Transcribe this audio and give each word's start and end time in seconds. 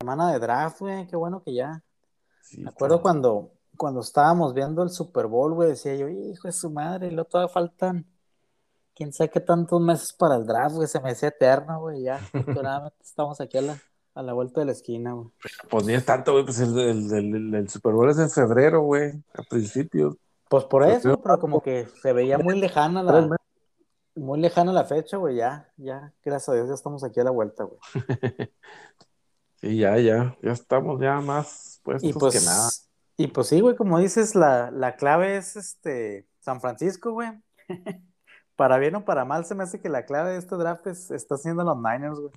semana 0.00 0.32
de 0.32 0.38
draft, 0.38 0.80
güey, 0.80 1.06
qué 1.06 1.14
bueno 1.14 1.42
que 1.42 1.52
ya. 1.52 1.82
Me 2.56 2.70
acuerdo 2.70 3.02
cuando, 3.02 3.52
cuando 3.76 4.00
estábamos 4.00 4.54
viendo 4.54 4.82
el 4.82 4.88
Super 4.88 5.26
Bowl, 5.26 5.52
güey, 5.52 5.70
decía 5.70 5.94
yo, 5.94 6.08
hijo 6.08 6.48
de 6.48 6.52
su 6.52 6.70
madre, 6.70 7.08
y 7.08 7.10
luego 7.10 7.28
todavía 7.28 7.52
faltan 7.52 8.06
quién 8.94 9.12
sabe 9.12 9.28
qué 9.28 9.40
tantos 9.40 9.78
meses 9.82 10.14
para 10.14 10.36
el 10.36 10.46
draft, 10.46 10.76
güey, 10.76 10.88
se 10.88 11.00
me 11.00 11.10
decía 11.10 11.28
eterno, 11.28 11.80
güey, 11.80 12.02
ya, 12.02 12.18
estamos 13.04 13.42
aquí 13.42 13.58
a 13.58 13.62
la, 13.62 13.78
a 14.14 14.22
la 14.22 14.32
vuelta 14.32 14.60
de 14.60 14.66
la 14.66 14.72
esquina, 14.72 15.12
güey. 15.12 15.28
Pues 15.68 15.84
ni 15.84 15.92
es 15.92 16.06
tanto, 16.06 16.32
güey, 16.32 16.46
pues 16.46 16.60
el, 16.60 16.78
el, 16.78 17.54
el, 17.54 17.68
Super 17.68 17.92
Bowl 17.92 18.08
es 18.08 18.18
en 18.18 18.30
febrero, 18.30 18.80
güey, 18.80 19.12
a 19.34 19.42
principios. 19.42 20.16
Pues 20.48 20.64
por 20.64 20.82
eso, 20.82 21.20
pero 21.20 21.38
como 21.38 21.60
que 21.60 21.86
se 22.00 22.14
veía 22.14 22.38
muy 22.38 22.58
lejana 22.58 23.02
la, 23.02 23.36
muy 24.14 24.40
lejana 24.40 24.72
la 24.72 24.84
fecha, 24.84 25.18
güey, 25.18 25.36
ya, 25.36 25.70
ya, 25.76 26.14
gracias 26.24 26.48
a 26.48 26.54
Dios, 26.54 26.68
ya 26.68 26.74
estamos 26.74 27.04
aquí 27.04 27.20
a 27.20 27.24
la 27.24 27.30
vuelta, 27.30 27.64
güey. 27.64 27.78
sí, 29.60 29.78
ya, 29.78 29.98
ya, 29.98 30.36
ya 30.42 30.52
estamos 30.52 31.00
ya 31.00 31.20
más 31.20 31.80
puestos 31.82 32.12
pues, 32.18 32.38
que 32.38 32.44
nada. 32.44 32.68
Y 33.16 33.26
pues 33.28 33.48
sí, 33.48 33.60
güey, 33.60 33.76
como 33.76 33.98
dices, 33.98 34.34
la, 34.34 34.70
la 34.70 34.96
clave 34.96 35.36
es 35.36 35.56
este 35.56 36.26
San 36.40 36.60
Francisco, 36.60 37.12
güey. 37.12 37.30
para 38.56 38.78
bien 38.78 38.94
o 38.94 39.04
para 39.04 39.24
mal, 39.24 39.44
se 39.44 39.54
me 39.54 39.62
hace 39.62 39.80
que 39.80 39.88
la 39.88 40.04
clave 40.04 40.32
de 40.32 40.38
este 40.38 40.56
draft 40.56 40.86
es, 40.86 41.10
está 41.10 41.36
siendo 41.36 41.64
los 41.64 41.76
Niners, 41.76 42.18
güey. 42.18 42.32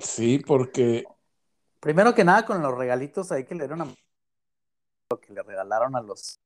Sí, 0.00 0.38
porque. 0.38 1.04
Primero 1.80 2.14
que 2.14 2.24
nada, 2.24 2.46
con 2.46 2.62
los 2.62 2.76
regalitos 2.76 3.30
ahí 3.30 3.44
que 3.44 3.54
le 3.54 3.64
dieron 3.64 3.82
a. 3.82 3.94
Lo 5.10 5.20
que 5.20 5.32
le 5.32 5.42
regalaron 5.42 5.96
a 5.96 6.00
los. 6.00 6.40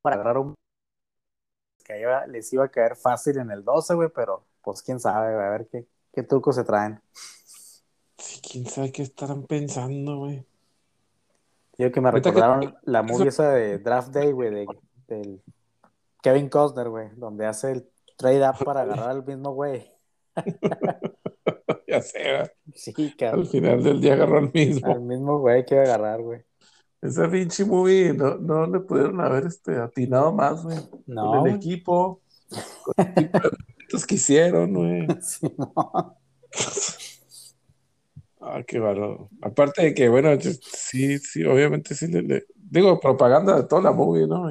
Para 0.00 0.16
agarrar 0.16 0.38
un. 0.38 0.54
Que 1.84 2.06
les 2.28 2.52
iba 2.52 2.64
a 2.64 2.70
caer 2.70 2.96
fácil 2.96 3.38
en 3.38 3.50
el 3.50 3.64
12, 3.64 3.94
güey, 3.94 4.08
pero 4.14 4.46
pues 4.62 4.82
quién 4.82 5.00
sabe, 5.00 5.34
güey, 5.34 5.46
a 5.46 5.50
ver 5.50 5.68
qué, 5.70 5.86
qué 6.12 6.22
trucos 6.22 6.56
se 6.56 6.64
traen. 6.64 7.00
Sí, 8.22 8.40
quién 8.40 8.66
sabe 8.66 8.92
qué 8.92 9.02
estarán 9.02 9.42
pensando, 9.48 10.18
güey. 10.18 10.46
Digo 11.76 11.90
que 11.90 12.00
me 12.00 12.12
recordaron 12.12 12.72
la 12.84 13.02
movie 13.02 13.28
esa 13.28 13.50
de 13.50 13.78
Draft 13.78 14.10
Day, 14.12 14.30
güey, 14.30 14.50
de, 14.54 14.66
del 15.08 15.42
Kevin 16.22 16.48
Costner, 16.48 16.88
güey, 16.88 17.08
donde 17.16 17.46
hace 17.46 17.72
el 17.72 17.88
trade 18.16 18.48
up 18.48 18.64
para 18.64 18.82
agarrar 18.82 19.10
al 19.10 19.26
mismo 19.26 19.50
güey. 19.54 19.90
ya 21.88 22.00
sé, 22.00 22.52
Sí, 22.72 22.92
cabrón. 23.16 23.40
Al 23.40 23.46
final 23.48 23.82
del 23.82 24.00
día 24.00 24.12
agarró 24.12 24.38
al 24.38 24.52
mismo. 24.52 24.92
Al 24.92 25.00
mismo 25.00 25.40
güey 25.40 25.64
que 25.64 25.74
iba 25.74 25.82
a 25.82 25.86
agarrar, 25.86 26.22
güey. 26.22 26.44
Esa 27.00 27.28
pinche 27.28 27.64
movie 27.64 28.12
no, 28.12 28.36
no 28.36 28.68
le 28.68 28.78
pudieron 28.78 29.20
haber 29.20 29.46
este, 29.46 29.78
atinado 29.78 30.32
más, 30.32 30.62
güey. 30.62 30.78
No. 31.06 31.32
Con 31.32 31.48
el 31.48 31.56
equipo, 31.56 32.20
con 32.84 32.94
el 33.04 33.24
equipo 33.24 33.40
de 33.40 34.02
que 34.06 34.14
hicieron, 34.14 34.74
güey. 34.74 35.08
Sí, 35.22 35.52
no. 35.58 36.16
Ah, 38.44 38.62
qué 38.66 38.80
valor. 38.80 39.28
Aparte 39.40 39.82
de 39.82 39.94
que, 39.94 40.08
bueno, 40.08 40.30
sí, 40.40 41.18
sí, 41.18 41.44
obviamente 41.44 41.94
sí 41.94 42.08
le, 42.08 42.44
digo, 42.56 42.98
propaganda 42.98 43.56
de 43.56 43.68
toda 43.68 43.82
la 43.82 43.92
movie, 43.92 44.26
¿no? 44.26 44.50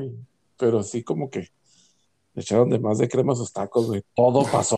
pero 0.57 0.83
sí 0.83 1.03
como 1.03 1.29
que 1.29 1.39
le 2.33 2.41
echaron 2.41 2.69
de 2.69 2.79
más 2.79 2.99
de 2.99 3.09
crema 3.09 3.33
a 3.33 3.35
sus 3.35 3.51
tacos, 3.51 3.87
güey. 3.87 4.03
Todo 4.15 4.43
pasó. 4.51 4.77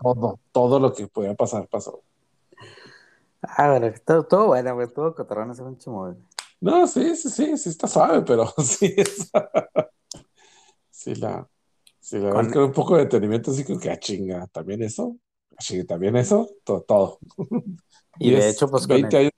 Todo, 0.00 0.40
todo 0.50 0.80
lo 0.80 0.92
que 0.92 1.06
podía 1.06 1.34
pasar, 1.34 1.68
pasó. 1.68 2.02
Ah, 3.42 3.70
bueno, 3.70 3.94
todo, 4.04 4.24
todo 4.24 4.46
bueno, 4.48 4.74
güey. 4.74 4.88
Todo 4.88 5.14
cotorrón 5.14 5.50
es 5.52 5.60
un 5.60 5.78
chimo, 5.78 6.16
No, 6.60 6.86
sí, 6.86 7.14
sí, 7.14 7.28
sí, 7.28 7.56
sí 7.56 7.68
está 7.68 7.86
suave, 7.86 8.22
pero 8.22 8.46
sí 8.58 8.94
es... 8.96 9.30
sí 10.90 11.14
la... 11.14 11.46
Sí, 12.00 12.18
la 12.18 12.32
verdad 12.32 12.52
que 12.52 12.58
un 12.60 12.72
poco 12.72 12.96
de 12.96 13.02
detenimiento, 13.04 13.50
así 13.50 13.64
que, 13.64 13.90
ah, 13.90 13.98
chinga, 13.98 14.46
¿también 14.46 14.80
eso? 14.82 15.16
Sí, 15.58 15.84
también 15.84 16.16
eso, 16.16 16.48
todo. 16.64 16.82
todo. 16.82 17.18
Y, 18.18 18.30
de 18.30 18.48
hecho, 18.48 18.66
pues 18.66 18.86
20 18.86 19.14
años 19.14 19.32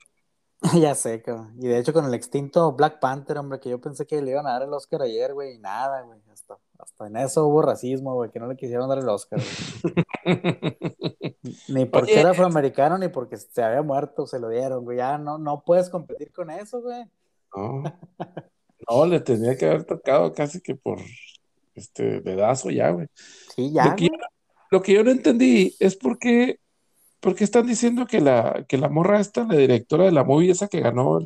Ya 0.81 0.95
sé, 0.95 1.23
cabrón. 1.23 1.55
Y 1.61 1.69
de 1.69 1.79
hecho, 1.79 1.93
con 1.93 2.05
el 2.05 2.15
extinto 2.15 2.73
Black 2.73 2.99
Panther, 3.01 3.39
hombre, 3.39 3.61
que 3.61 3.71
yo 3.71 3.81
pensé 3.81 4.07
que 4.07 4.21
le 4.21 4.33
iban 4.33 4.47
a 4.47 4.53
dar 4.53 4.63
el 4.63 4.73
Oscar 4.73 5.03
ayer, 5.03 5.33
güey, 5.35 5.55
y 5.55 5.59
nada, 5.59 6.03
güey. 6.03 6.19
Hasta, 6.33 6.59
hasta 6.79 7.07
en 7.07 7.17
eso 7.17 7.47
hubo 7.47 7.63
racismo, 7.63 8.15
güey, 8.15 8.31
que 8.31 8.41
no 8.41 8.49
le 8.49 8.57
quisieron 8.57 8.89
dar 8.89 8.99
el 8.99 9.09
Oscar. 9.09 9.41
ni 11.69 11.85
porque 11.87 12.21
era 12.21 12.31
afroamericano, 12.31 12.99
ni 12.99 13.09
porque 13.09 13.37
se 13.37 13.63
había 13.63 13.83
muerto, 13.83 14.27
se 14.27 14.41
lo 14.41 14.49
dieron, 14.49 14.85
güey. 14.85 14.99
Ya 14.99 15.17
no, 15.19 15.39
no 15.39 15.63
puedes 15.65 15.89
competir 15.91 16.33
con 16.33 16.51
eso, 16.51 16.81
güey. 16.81 17.05
No. 17.55 17.83
no, 18.89 19.07
le 19.07 19.21
tenía 19.21 19.57
que 19.57 19.67
haber 19.67 19.85
tocado 19.85 20.33
casi 20.35 20.61
que 20.61 20.75
por 20.75 20.99
este 21.75 22.21
dedazo 22.21 22.71
ya, 22.71 22.91
güey. 22.91 23.07
Sí, 23.55 23.73
ya. 23.73 23.87
lo 23.87 23.97
que 23.97 24.07
yo 24.07 24.11
no 24.71 25.11
entendí 25.11 25.75
es 25.79 25.97
por 25.97 26.19
qué 26.19 26.61
porque 27.21 27.45
están 27.45 27.67
diciendo 27.67 28.07
que 28.07 28.21
la, 28.21 28.65
que 28.69 28.79
la 28.79 28.89
morra 28.89 29.21
esta, 29.21 29.45
la 29.45 29.57
directora 29.57 30.05
de 30.05 30.13
la 30.13 30.25
movie 30.25 30.53
esa 30.53 30.69
que 30.69 30.81
ganó 30.81 31.19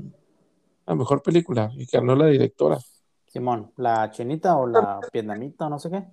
la 0.87 0.95
mejor 0.95 1.23
película 1.23 1.71
y 1.75 1.87
que 1.87 1.99
ganó 1.99 2.17
la 2.17 2.27
directora. 2.27 2.79
Simón, 3.27 3.73
¿la 3.77 4.11
chinita 4.11 4.57
o 4.57 4.67
la 4.67 5.01
vietnamita 5.13 5.67
o 5.67 5.71
no 5.71 5.79
sé 5.79 5.91
qué? 5.91 6.05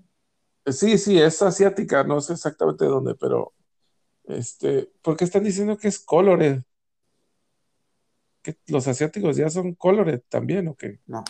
Sí, 0.71 0.97
sí, 0.97 1.19
es 1.19 1.41
asiática, 1.41 2.03
no 2.03 2.21
sé 2.21 2.33
exactamente 2.33 2.85
dónde, 2.85 3.15
pero 3.15 3.53
este, 4.25 4.91
porque 5.01 5.25
están 5.25 5.43
diciendo 5.43 5.77
que 5.77 5.87
es 5.87 5.99
colored. 5.99 6.61
Que 8.41 8.57
los 8.67 8.87
asiáticos 8.87 9.35
ya 9.35 9.49
son 9.49 9.73
colored 9.75 10.21
también, 10.29 10.67
¿o 10.67 10.75
qué? 10.75 10.99
No, 11.07 11.23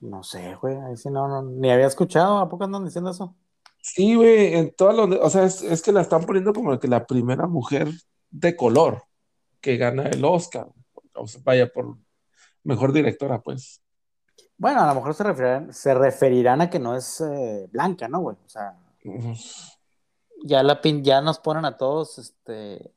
no 0.00 0.22
sé, 0.22 0.54
güey, 0.56 0.76
ahí 0.76 0.96
sí 0.96 1.10
no, 1.10 1.28
no, 1.28 1.42
ni 1.42 1.70
había 1.70 1.86
escuchado, 1.86 2.38
¿a 2.38 2.48
poco 2.48 2.64
andan 2.64 2.84
diciendo 2.84 3.10
eso? 3.10 3.34
Sí, 3.86 4.14
güey, 4.14 4.54
en 4.54 4.74
todas 4.74 4.96
los, 4.96 5.10
o 5.20 5.28
sea, 5.28 5.44
es, 5.44 5.82
que 5.82 5.92
la 5.92 6.00
están 6.00 6.24
poniendo 6.24 6.54
como 6.54 6.80
que 6.80 6.88
la 6.88 7.04
primera 7.06 7.46
mujer 7.46 7.90
de 8.30 8.56
color 8.56 9.02
que 9.60 9.76
gana 9.76 10.04
el 10.04 10.24
Oscar. 10.24 10.68
O 11.12 11.26
sea, 11.26 11.42
vaya 11.44 11.70
por 11.70 11.98
mejor 12.62 12.94
directora, 12.94 13.42
pues. 13.42 13.82
Bueno, 14.56 14.80
a 14.80 14.86
lo 14.86 14.94
mejor 14.94 15.12
se 15.12 15.24
referirán, 15.24 15.74
se 15.74 15.92
referirán 15.92 16.62
a 16.62 16.70
que 16.70 16.78
no 16.78 16.96
es 16.96 17.20
eh, 17.20 17.68
blanca, 17.70 18.08
¿no, 18.08 18.20
güey? 18.20 18.38
O 18.42 18.48
sea, 18.48 18.74
ya 20.42 20.62
la 20.62 20.80
pin, 20.80 21.04
ya 21.04 21.20
nos 21.20 21.38
ponen 21.38 21.66
a 21.66 21.76
todos, 21.76 22.16
este. 22.16 22.90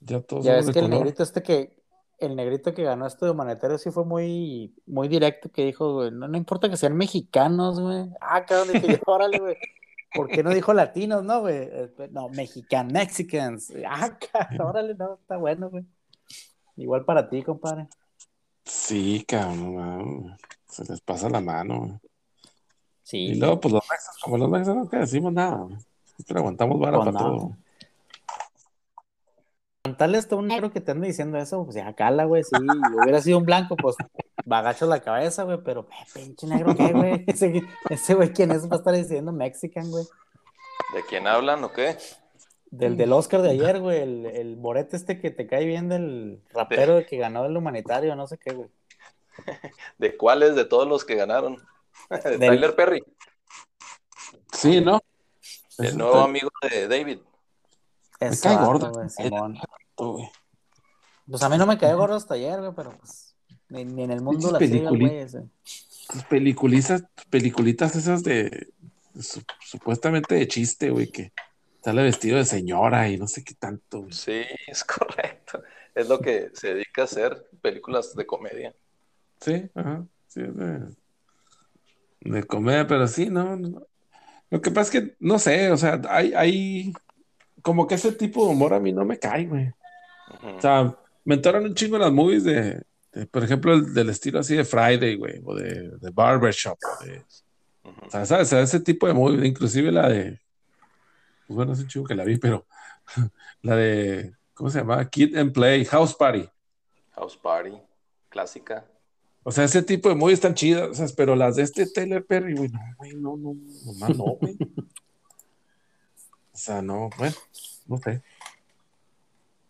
Ya 0.00 0.20
todos. 0.20 0.44
Ya 0.44 0.52
ves 0.56 0.70
que 0.70 0.80
el 0.80 0.90
negrito 0.90 1.22
este 1.22 1.42
que, 1.42 1.82
el 2.18 2.36
negrito 2.36 2.74
que 2.74 2.82
ganó 2.82 3.06
esto 3.06 3.24
de 3.24 3.30
humanitario 3.30 3.78
sí 3.78 3.90
fue 3.90 4.04
muy, 4.04 4.74
muy 4.84 5.08
directo, 5.08 5.48
que 5.48 5.64
dijo, 5.64 5.94
güey, 5.94 6.10
no, 6.10 6.28
no 6.28 6.36
importa 6.36 6.68
que 6.68 6.76
sean 6.76 6.94
mexicanos, 6.94 7.80
güey. 7.80 8.10
Ah, 8.20 8.44
cabrón, 8.44 8.74
dije 8.74 9.00
órale, 9.06 9.38
güey. 9.38 9.56
¿Por 10.16 10.28
qué 10.28 10.42
no 10.42 10.50
dijo 10.50 10.72
latinos, 10.72 11.22
no, 11.22 11.40
güey? 11.40 11.68
Pues, 11.94 12.10
no, 12.10 12.28
mexican, 12.30 12.88
mexicans. 12.88 13.72
Ah, 13.86 14.18
cabrón, 14.18 14.68
órale, 14.68 14.94
no, 14.94 15.14
está 15.14 15.36
bueno, 15.36 15.70
güey. 15.70 15.84
Igual 16.76 17.04
para 17.04 17.28
ti, 17.28 17.42
compadre. 17.42 17.88
Sí, 18.64 19.24
cabrón, 19.26 20.36
se 20.68 20.84
les 20.84 21.00
pasa 21.00 21.30
la 21.30 21.40
mano. 21.40 22.00
Sí. 23.02 23.18
Y 23.18 23.34
luego, 23.36 23.60
pues 23.60 23.72
los 23.72 23.82
mexas, 23.88 24.18
como 24.18 24.38
los 24.38 24.50
mexas 24.50 24.74
no 24.74 24.88
te 24.88 24.98
decimos 24.98 25.32
nada, 25.32 25.66
pero 26.26 26.40
aguantamos 26.40 26.80
vara 26.80 26.98
para 26.98 27.12
todo. 27.12 27.56
Contarle 29.84 30.18
hasta 30.18 30.34
un 30.34 30.48
negro 30.48 30.72
que 30.72 30.80
te 30.80 30.90
anda 30.90 31.06
diciendo 31.06 31.38
eso, 31.38 31.62
pues 31.62 31.76
ya 31.76 31.94
cala, 31.94 32.24
güey, 32.24 32.42
si 32.42 32.56
hubiera 32.56 33.22
sido 33.22 33.38
un 33.38 33.44
blanco, 33.44 33.76
pues 33.76 33.94
bagacho 34.46 34.86
la 34.86 35.00
cabeza, 35.00 35.42
güey, 35.42 35.58
pero 35.62 35.86
eh, 35.90 36.06
pinche 36.14 36.46
negro, 36.46 36.74
¿qué, 36.74 36.92
güey? 36.92 37.24
Ese, 37.90 38.14
güey, 38.14 38.32
¿quién 38.32 38.52
es? 38.52 38.70
Va 38.70 38.76
a 38.76 38.78
estar 38.78 38.94
diciendo 38.94 39.32
Mexican, 39.32 39.90
güey. 39.90 40.04
¿De 40.94 41.04
quién 41.04 41.26
hablan 41.26 41.62
o 41.64 41.72
qué? 41.72 41.98
Del, 42.70 42.96
del 42.96 43.12
Oscar 43.12 43.42
de 43.42 43.50
ayer, 43.50 43.80
güey, 43.80 44.00
el, 44.00 44.26
el 44.26 44.56
morete 44.56 44.96
este 44.96 45.20
que 45.20 45.30
te 45.30 45.46
cae 45.46 45.66
bien 45.66 45.88
del 45.88 46.42
rapero 46.52 47.04
que 47.06 47.18
ganó 47.18 47.44
el 47.44 47.56
humanitario, 47.56 48.14
no 48.16 48.26
sé 48.26 48.38
qué, 48.38 48.54
güey. 48.54 48.70
¿De 49.98 50.16
cuáles 50.16 50.54
de 50.54 50.64
todos 50.64 50.88
los 50.88 51.04
que 51.04 51.16
ganaron? 51.16 51.56
¿De 52.10 52.38
Tyler 52.38 52.74
Perry? 52.74 53.04
Sí, 54.52 54.80
¿no? 54.80 55.00
El 55.78 55.98
nuevo 55.98 56.20
amigo 56.20 56.50
de 56.70 56.88
David. 56.88 57.18
me 58.20 58.38
cae 58.38 58.56
gordo. 58.56 58.92
Güey, 58.92 59.10
Simón. 59.10 59.58
Pues 61.28 61.42
a 61.42 61.48
mí 61.48 61.58
no 61.58 61.66
me 61.66 61.76
cae 61.76 61.94
gordo 61.94 62.14
hasta 62.14 62.34
ayer, 62.34 62.60
güey, 62.60 62.72
pero 62.74 62.96
pues 62.96 63.25
ni, 63.68 63.80
en 63.80 64.10
el 64.10 64.22
mundo 64.22 64.52
la 64.52 64.58
sigue 64.58 64.88
güey 64.88 65.18
ese. 65.18 65.44
Peliculitas, 66.28 67.04
peliculitas 67.30 67.96
esas 67.96 68.22
de 68.22 68.68
supuestamente 69.60 70.34
de 70.34 70.46
chiste, 70.46 70.90
güey, 70.90 71.08
que 71.08 71.32
sale 71.82 72.02
vestido 72.02 72.36
de 72.36 72.44
señora 72.44 73.08
y 73.08 73.16
no 73.16 73.26
sé 73.26 73.42
qué 73.44 73.54
tanto. 73.54 74.06
Sí, 74.10 74.42
es 74.66 74.84
correcto. 74.84 75.62
Es 75.94 76.08
lo 76.08 76.20
que 76.20 76.50
se 76.52 76.74
dedica 76.74 77.02
a 77.02 77.04
hacer, 77.06 77.48
películas 77.62 78.14
de 78.14 78.26
comedia. 78.26 78.74
Sí, 79.40 79.68
ajá. 79.74 80.06
Sí, 80.28 80.42
de, 80.42 80.88
de 82.20 82.44
comedia, 82.44 82.86
pero 82.86 83.06
sí, 83.08 83.30
no, 83.30 83.56
no, 83.56 83.86
Lo 84.50 84.60
que 84.60 84.70
pasa 84.70 84.98
es 84.98 85.02
que, 85.02 85.16
no 85.20 85.38
sé, 85.38 85.70
o 85.70 85.76
sea, 85.76 86.00
hay, 86.08 86.34
hay 86.34 86.92
como 87.62 87.86
que 87.86 87.94
ese 87.94 88.12
tipo 88.12 88.44
de 88.44 88.52
humor 88.52 88.74
a 88.74 88.80
mí 88.80 88.92
no 88.92 89.04
me 89.04 89.18
cae, 89.18 89.46
güey. 89.46 89.72
O 90.56 90.60
sea, 90.60 90.94
me 91.24 91.36
entoran 91.36 91.64
un 91.64 91.74
chingo 91.74 91.98
las 91.98 92.12
movies 92.12 92.44
de, 92.44 92.82
por 93.24 93.44
ejemplo, 93.44 93.72
el, 93.72 93.94
del 93.94 94.10
estilo 94.10 94.40
así 94.40 94.54
de 94.54 94.64
Friday, 94.64 95.16
güey, 95.16 95.40
o 95.44 95.54
de, 95.54 95.90
de 95.96 96.10
Barbershop. 96.10 96.78
O 97.82 98.10
sea, 98.10 98.26
¿sabes? 98.26 98.52
ese 98.52 98.80
tipo 98.80 99.06
de 99.06 99.14
movies, 99.14 99.44
inclusive 99.44 99.90
la 99.90 100.08
de, 100.08 100.40
pues 101.46 101.56
bueno, 101.56 101.72
es 101.72 101.80
un 101.80 101.86
chingo 101.88 102.06
que 102.06 102.14
la 102.14 102.24
vi, 102.24 102.36
pero 102.38 102.66
la 103.62 103.76
de, 103.76 104.34
¿cómo 104.54 104.70
se 104.70 104.80
llama? 104.80 105.08
Kid 105.08 105.36
and 105.36 105.52
Play, 105.52 105.84
House 105.86 106.14
Party. 106.14 106.48
House 107.12 107.36
Party, 107.36 107.72
clásica. 108.28 108.84
O 109.42 109.52
sea, 109.52 109.64
ese 109.64 109.82
tipo 109.82 110.08
de 110.08 110.16
movies 110.16 110.38
están 110.38 110.54
chidas, 110.54 110.90
o 110.90 110.94
sea, 110.94 111.06
pero 111.16 111.36
las 111.36 111.56
de 111.56 111.62
este 111.62 111.86
Taylor 111.86 112.24
Perry, 112.26 112.54
güey, 112.54 112.68
no, 112.68 112.80
güey, 112.98 113.14
no, 113.14 113.36
no, 113.36 113.56
nomás 113.84 114.16
no, 114.16 114.24
güey. 114.40 114.56
O 116.52 116.58
sea, 116.58 116.80
no, 116.80 117.10
bueno, 117.18 117.36
no 117.86 117.98
sé. 117.98 118.22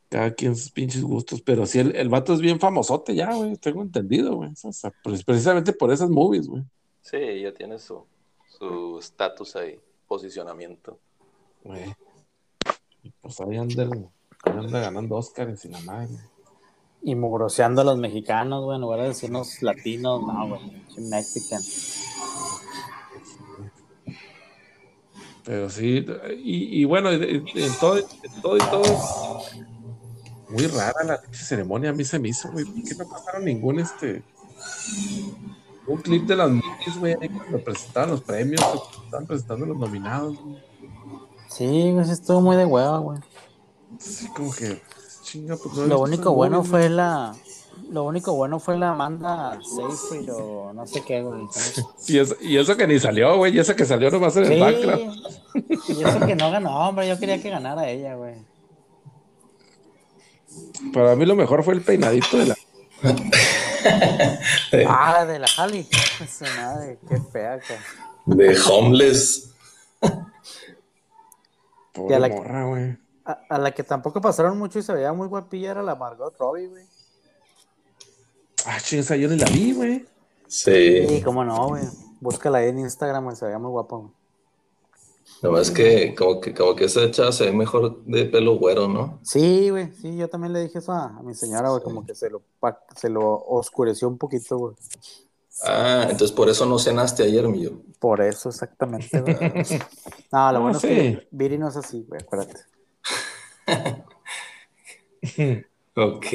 Cada 0.08 0.32
quien 0.34 0.54
sus 0.54 0.70
pinches 0.70 1.02
gustos, 1.02 1.42
pero 1.42 1.66
sí, 1.66 1.80
el, 1.80 1.96
el 1.96 2.08
vato 2.08 2.32
es 2.32 2.40
bien 2.40 2.60
famosote 2.60 3.14
ya, 3.14 3.34
güey, 3.34 3.56
tengo 3.56 3.82
entendido, 3.82 4.36
güey. 4.36 4.50
O 4.62 4.72
sea, 4.72 4.92
pues, 5.02 5.24
precisamente 5.24 5.72
por 5.72 5.90
esas 5.92 6.08
movies, 6.10 6.46
güey. 6.46 6.62
Sí, 7.02 7.40
ya 7.42 7.52
tiene 7.52 7.78
su 7.78 8.04
su 8.58 8.98
estatus 8.98 9.54
ahí, 9.56 9.78
posicionamiento. 10.08 10.98
Güey. 11.64 11.94
Y 13.02 13.10
pues 13.20 13.38
ahí 13.40 13.56
anda, 13.56 13.82
el- 13.82 14.08
ahí 14.44 14.58
anda 14.58 14.80
ganando 14.80 15.16
Oscars 15.16 15.64
y 15.64 15.68
la 15.68 15.80
madre. 15.80 16.14
Y 17.02 17.14
mugroseando 17.14 17.82
a 17.82 17.84
los 17.84 17.98
mexicanos, 17.98 18.64
güey, 18.64 18.76
en 18.76 18.80
lugar 18.82 19.00
de 19.02 19.08
decirnos 19.08 19.60
latinos, 19.62 20.22
no, 20.22 20.48
güey, 20.48 20.60
mexican. 20.98 21.60
Pero 25.44 25.70
sí, 25.70 26.04
y, 26.42 26.80
y 26.80 26.84
bueno, 26.84 27.10
en, 27.12 27.46
en 27.46 27.72
todo, 27.78 27.98
en 27.98 28.42
todo 28.42 28.56
y 28.56 28.60
todo 28.60 28.82
muy 30.48 30.66
rara 30.66 31.04
la 31.04 31.20
ceremonia, 31.32 31.90
a 31.90 31.92
mí 31.92 32.04
se 32.04 32.18
me 32.18 32.28
hizo, 32.28 32.50
güey, 32.52 32.64
¿por 32.64 32.82
qué 32.82 32.94
no 32.94 33.08
pasaron 33.08 33.44
ningún 33.44 33.80
este 33.80 34.22
un 35.86 35.98
clip 35.98 36.24
de 36.26 36.36
las 36.36 36.50
movies, 36.50 36.98
güey, 36.98 37.14
cuando 37.16 37.62
presentaban 37.62 38.10
los 38.10 38.20
premios, 38.22 38.60
estaban 39.04 39.26
presentando 39.26 39.66
los 39.66 39.76
nominados, 39.76 40.36
güey. 40.42 40.56
Sí, 41.48 41.94
sí 42.04 42.10
estuvo 42.10 42.40
muy 42.40 42.56
de 42.56 42.64
hueva, 42.64 42.98
güey. 42.98 43.18
Así 43.96 44.26
como 44.28 44.52
que, 44.52 44.82
chinga, 45.22 45.56
pues 45.56 45.76
no 45.76 45.86
Lo 45.86 46.00
único 46.00 46.34
bueno 46.34 46.64
fue 46.64 46.88
la. 46.88 47.34
Lo 47.90 48.02
único 48.04 48.34
bueno 48.34 48.58
fue 48.58 48.76
la 48.78 48.90
Amanda 48.92 49.58
Seyfried 49.62 50.32
o 50.32 50.72
no 50.72 50.86
sé 50.86 51.02
qué, 51.02 51.22
güey. 51.22 51.46
Y 52.08 52.18
eso, 52.18 52.34
y 52.40 52.56
eso 52.56 52.76
que 52.76 52.86
ni 52.86 52.98
salió, 52.98 53.36
güey, 53.36 53.54
y 53.54 53.60
eso 53.60 53.76
que 53.76 53.84
salió 53.84 54.10
nomás 54.10 54.36
en 54.36 54.44
el 54.44 54.54
Sí. 54.54 54.60
background. 54.60 55.14
Y 55.88 56.02
eso 56.02 56.26
que 56.26 56.34
no 56.34 56.50
ganó, 56.50 56.88
hombre. 56.88 57.06
Yo 57.06 57.18
quería 57.18 57.40
que 57.40 57.50
ganara 57.50 57.88
ella, 57.88 58.16
güey. 58.16 58.34
Para 60.92 61.14
mí 61.16 61.24
lo 61.26 61.34
mejor 61.36 61.62
fue 61.64 61.74
el 61.74 61.82
peinadito 61.82 62.36
de 62.38 62.46
la. 62.46 62.56
Ah, 64.88 65.24
de 65.24 65.38
la 65.38 65.46
Jali. 65.46 65.86
Madre, 66.56 66.98
qué 67.08 67.20
fea, 67.32 67.60
güey. 68.26 68.38
De 68.38 68.58
homeless. 68.68 69.50
Pobre 71.92 72.18
la- 72.18 72.28
morra, 72.28 72.64
güey. 72.64 72.96
A, 73.24 73.38
a 73.48 73.58
la 73.58 73.72
que 73.72 73.82
tampoco 73.82 74.20
pasaron 74.20 74.58
mucho 74.58 74.78
y 74.78 74.82
se 74.82 74.92
veía 74.92 75.12
muy 75.12 75.28
guapilla 75.28 75.70
era 75.72 75.82
la 75.82 75.94
Margot 75.94 76.36
Robbie, 76.38 76.66
güey. 76.68 76.84
Ah, 78.66 78.78
ching, 78.80 79.00
esa 79.00 79.16
yo 79.16 79.28
ni 79.28 79.36
la 79.36 79.46
vi, 79.48 79.72
güey. 79.72 80.04
Sí, 80.48 81.06
Sí. 81.08 81.22
cómo 81.22 81.44
no, 81.44 81.68
güey. 81.68 81.84
Búscala 82.20 82.58
ahí 82.58 82.68
en 82.68 82.80
Instagram, 82.80 83.24
güey. 83.24 83.36
Se 83.36 83.44
veía 83.44 83.58
muy 83.58 83.70
guapa, 83.70 83.96
güey. 83.96 84.10
Nomás 85.42 85.70
que 85.70 86.14
como 86.14 86.40
que 86.40 86.54
como 86.54 86.74
que 86.74 86.84
esa 86.86 87.10
chava 87.10 87.30
se 87.32 87.44
ve 87.46 87.52
mejor 87.52 88.02
de 88.04 88.24
pelo 88.26 88.56
güero, 88.58 88.88
¿no? 88.88 89.20
Sí, 89.22 89.70
güey. 89.70 89.92
Sí, 89.92 90.16
yo 90.16 90.28
también 90.28 90.52
le 90.52 90.62
dije 90.62 90.78
eso 90.78 90.92
a, 90.92 91.16
a 91.18 91.22
mi 91.22 91.34
señora, 91.34 91.68
güey. 91.70 91.82
Como 91.82 92.06
que 92.06 92.14
se 92.14 92.30
lo, 92.30 92.42
pa- 92.58 92.80
se 92.96 93.08
lo 93.10 93.34
oscureció 93.36 94.08
un 94.08 94.18
poquito, 94.18 94.56
güey. 94.56 94.74
Ah, 95.64 96.02
entonces 96.10 96.32
por 96.32 96.48
eso 96.48 96.64
no 96.66 96.78
cenaste 96.78 97.22
ayer, 97.22 97.46
mío. 97.48 97.80
Por 97.98 98.20
eso, 98.20 98.48
exactamente, 98.50 99.20
güey. 99.20 99.36
No, 100.32 100.52
lo 100.52 100.58
Ah, 100.58 100.58
bueno 100.60 100.78
sí. 100.80 100.86
es 100.88 100.92
que 101.20 101.28
Viri 101.30 101.58
no 101.58 101.68
es 101.68 101.76
así, 101.76 102.04
güey. 102.08 102.20
Acuérdate. 102.20 102.60
Ok. 105.94 106.26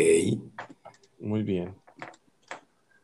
Muy 1.19 1.43
bien. 1.43 1.75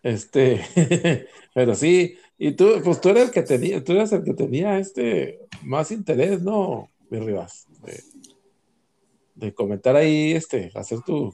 Este, 0.03 0.65
pero 1.53 1.75
sí, 1.75 2.17
y 2.37 2.51
tú, 2.51 2.81
pues 2.83 3.01
tú 3.01 3.09
eres 3.09 3.25
el 3.25 3.31
que 3.31 3.43
tenía, 3.43 3.83
tú 3.83 3.93
eres 3.93 4.11
el 4.11 4.23
que 4.23 4.33
tenía 4.33 4.77
este 4.79 5.39
más 5.63 5.91
interés, 5.91 6.41
¿no? 6.41 6.89
Mi 7.09 7.19
Rivas, 7.19 7.67
de, 7.83 8.03
de 9.35 9.53
comentar 9.53 9.95
ahí, 9.95 10.33
este, 10.33 10.71
hacer 10.75 11.01
tu, 11.01 11.33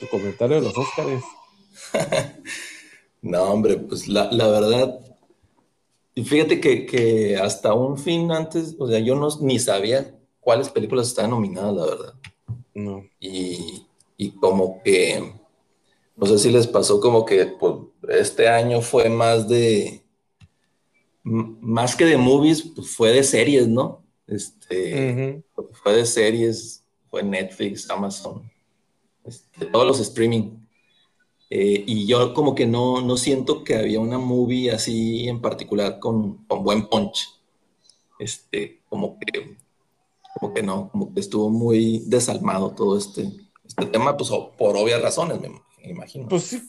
tu 0.00 0.08
comentario 0.08 0.56
de 0.56 0.62
los 0.62 0.76
Óscares. 0.76 1.24
No, 3.24 3.42
hombre, 3.44 3.78
pues 3.78 4.06
la, 4.06 4.30
la 4.30 4.46
verdad. 4.48 5.00
Y 6.14 6.24
fíjate 6.24 6.60
que, 6.60 6.84
que 6.84 7.38
hasta 7.38 7.72
un 7.72 7.96
fin 7.96 8.30
antes, 8.30 8.76
o 8.78 8.86
sea, 8.86 8.98
yo 8.98 9.16
no 9.16 9.28
ni 9.40 9.58
sabía 9.58 10.14
cuáles 10.40 10.68
películas 10.68 11.08
estaban 11.08 11.30
nominadas, 11.30 11.74
la 11.74 11.86
verdad. 11.86 12.14
No. 12.74 13.02
Y, 13.18 13.86
y 14.18 14.32
como 14.32 14.82
que, 14.82 15.32
no 16.16 16.26
sé 16.26 16.38
si 16.38 16.50
les 16.50 16.66
pasó 16.66 17.00
como 17.00 17.24
que 17.24 17.46
pues, 17.46 17.74
este 18.08 18.48
año 18.48 18.80
fue 18.80 19.08
más 19.08 19.48
de, 19.48 20.04
más 21.24 21.96
que 21.96 22.04
de 22.04 22.16
movies, 22.16 22.62
pues 22.62 22.90
fue 22.90 23.10
de 23.10 23.22
series, 23.24 23.66
¿no? 23.66 24.02
Este, 24.26 25.42
fue 25.82 25.92
de 25.94 26.06
series, 26.06 26.84
fue 27.10 27.22
Netflix, 27.22 27.90
Amazon, 27.90 28.50
este, 29.24 29.66
todos 29.66 29.86
los 29.86 30.00
streaming. 30.00 30.58
Eh, 31.50 31.84
y 31.86 32.06
yo 32.06 32.34
como 32.34 32.54
que 32.54 32.66
no, 32.66 33.00
no 33.00 33.16
siento 33.16 33.64
que 33.64 33.76
había 33.76 34.00
una 34.00 34.18
movie 34.18 34.70
así 34.70 35.28
en 35.28 35.40
particular 35.40 35.98
con, 35.98 36.44
con 36.46 36.64
buen 36.64 36.88
punch. 36.88 37.28
Este, 38.18 38.80
como 38.88 39.18
que, 39.18 39.56
como 40.38 40.54
que 40.54 40.62
no, 40.62 40.90
como 40.90 41.12
que 41.12 41.20
estuvo 41.20 41.50
muy 41.50 42.02
desalmado 42.06 42.70
todo 42.70 42.96
este, 42.96 43.30
este 43.66 43.86
tema, 43.86 44.16
pues 44.16 44.30
por 44.56 44.76
obvias 44.76 45.02
razones, 45.02 45.40
me, 45.40 45.48
me 45.48 45.60
imagino. 45.90 46.28
Pues 46.28 46.42
sí, 46.44 46.62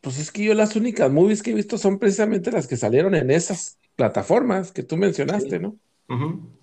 pues 0.00 0.18
es 0.18 0.30
que 0.30 0.44
yo 0.44 0.54
las 0.54 0.76
únicas 0.76 1.10
movies 1.10 1.42
que 1.42 1.50
he 1.50 1.54
visto 1.54 1.78
son 1.78 1.98
precisamente 1.98 2.50
las 2.52 2.66
que 2.66 2.76
salieron 2.76 3.14
en 3.14 3.30
esas 3.30 3.78
plataformas 3.96 4.72
que 4.72 4.82
tú 4.82 4.96
mencionaste, 4.96 5.58
¿no? 5.58 5.76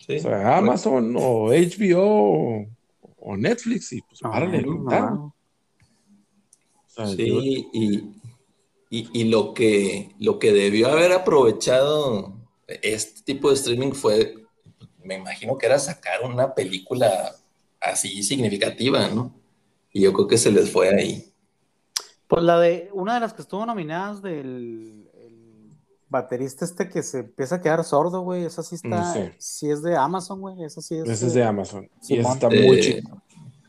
Sí. 0.05 0.17
O 0.17 0.19
sea, 0.21 0.57
Amazon 0.57 1.15
o 1.17 1.49
HBO 1.51 2.03
o, 2.03 2.67
o 3.17 3.38
Netflix 3.38 3.93
y 3.93 4.01
pues 4.01 4.21
No, 4.21 4.31
párale, 4.31 4.61
no, 4.61 4.67
inventaron. 4.73 5.15
no. 5.15 5.35
O 6.85 6.89
sea, 6.89 7.05
yo- 7.07 7.15
Sí, 7.15 7.67
y, 7.73 7.95
y- 8.89 9.09
y 9.13 9.23
lo 9.25 9.53
que, 9.53 10.11
lo 10.19 10.38
que 10.38 10.51
debió 10.51 10.89
haber 10.89 11.11
aprovechado 11.13 12.35
este 12.67 13.21
tipo 13.23 13.49
de 13.49 13.55
streaming 13.55 13.91
fue, 13.93 14.35
me 15.03 15.15
imagino 15.15 15.57
que 15.57 15.65
era 15.65 15.79
sacar 15.79 16.21
una 16.23 16.53
película 16.53 17.35
así 17.79 18.21
significativa, 18.23 19.07
¿no? 19.07 19.33
Y 19.93 20.01
yo 20.01 20.13
creo 20.13 20.27
que 20.27 20.38
se 20.38 20.51
les 20.51 20.69
fue 20.69 20.89
ahí. 20.89 21.30
Pues 22.31 22.43
la 22.43 22.59
de, 22.59 22.89
una 22.93 23.13
de 23.15 23.19
las 23.19 23.33
que 23.33 23.41
estuvo 23.41 23.65
nominadas 23.65 24.21
del 24.21 25.09
el 25.13 25.77
baterista 26.09 26.63
este 26.65 26.88
que 26.89 27.03
se 27.03 27.19
empieza 27.19 27.55
a 27.55 27.61
quedar 27.61 27.83
sordo, 27.83 28.21
güey, 28.21 28.45
esa 28.45 28.63
sí 28.63 28.75
está, 28.75 29.13
sí. 29.13 29.19
sí 29.38 29.69
es 29.69 29.81
de 29.83 29.95
Amazon, 29.97 30.39
güey, 30.41 30.63
esa 30.63 30.81
sí 30.81 30.95
es. 30.95 31.07
Ese 31.09 31.27
es 31.27 31.33
de 31.33 31.43
Amazon. 31.43 31.89
Y 32.03 32.05
Simón. 32.17 32.31
está 32.33 32.47
muy 32.50 32.57
Eh, 32.57 32.79
chido. 32.79 33.21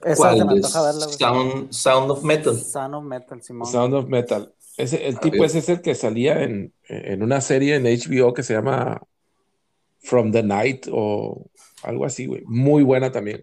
Esa 0.04 0.16
¿Cuál? 0.16 0.38
se 0.38 0.45
me 0.45 0.52
antoja 0.52 0.83
verla, 0.83 1.04
güey. 1.07 1.19
Sound, 1.19 1.73
Sound 1.73 2.11
of 2.12 2.23
Metal. 2.23 2.57
Sound 2.57 2.95
of 2.95 3.04
Metal, 3.04 3.42
Simón. 3.42 3.66
Sound 3.71 3.95
of 3.95 4.07
Metal. 4.09 4.54
Ese, 4.76 5.07
el 5.09 5.16
Ah, 5.16 5.21
tipo 5.21 5.33
bien. 5.35 5.45
ese 5.45 5.59
es 5.59 5.69
el 5.69 5.81
que 5.83 5.95
salía 5.97 6.42
en, 6.45 6.73
en 6.88 7.23
una 7.23 7.40
serie 7.40 7.76
en 7.76 7.85
HBO 7.85 8.33
que 8.33 8.42
se 8.45 8.54
llama 8.54 9.02
From 10.00 10.31
the 10.33 10.42
Night 10.45 10.87
o 10.90 11.47
algo 11.83 12.04
así, 12.04 12.26
güey. 12.26 12.42
Muy 12.47 12.83
buena 12.85 13.11
también. 13.12 13.42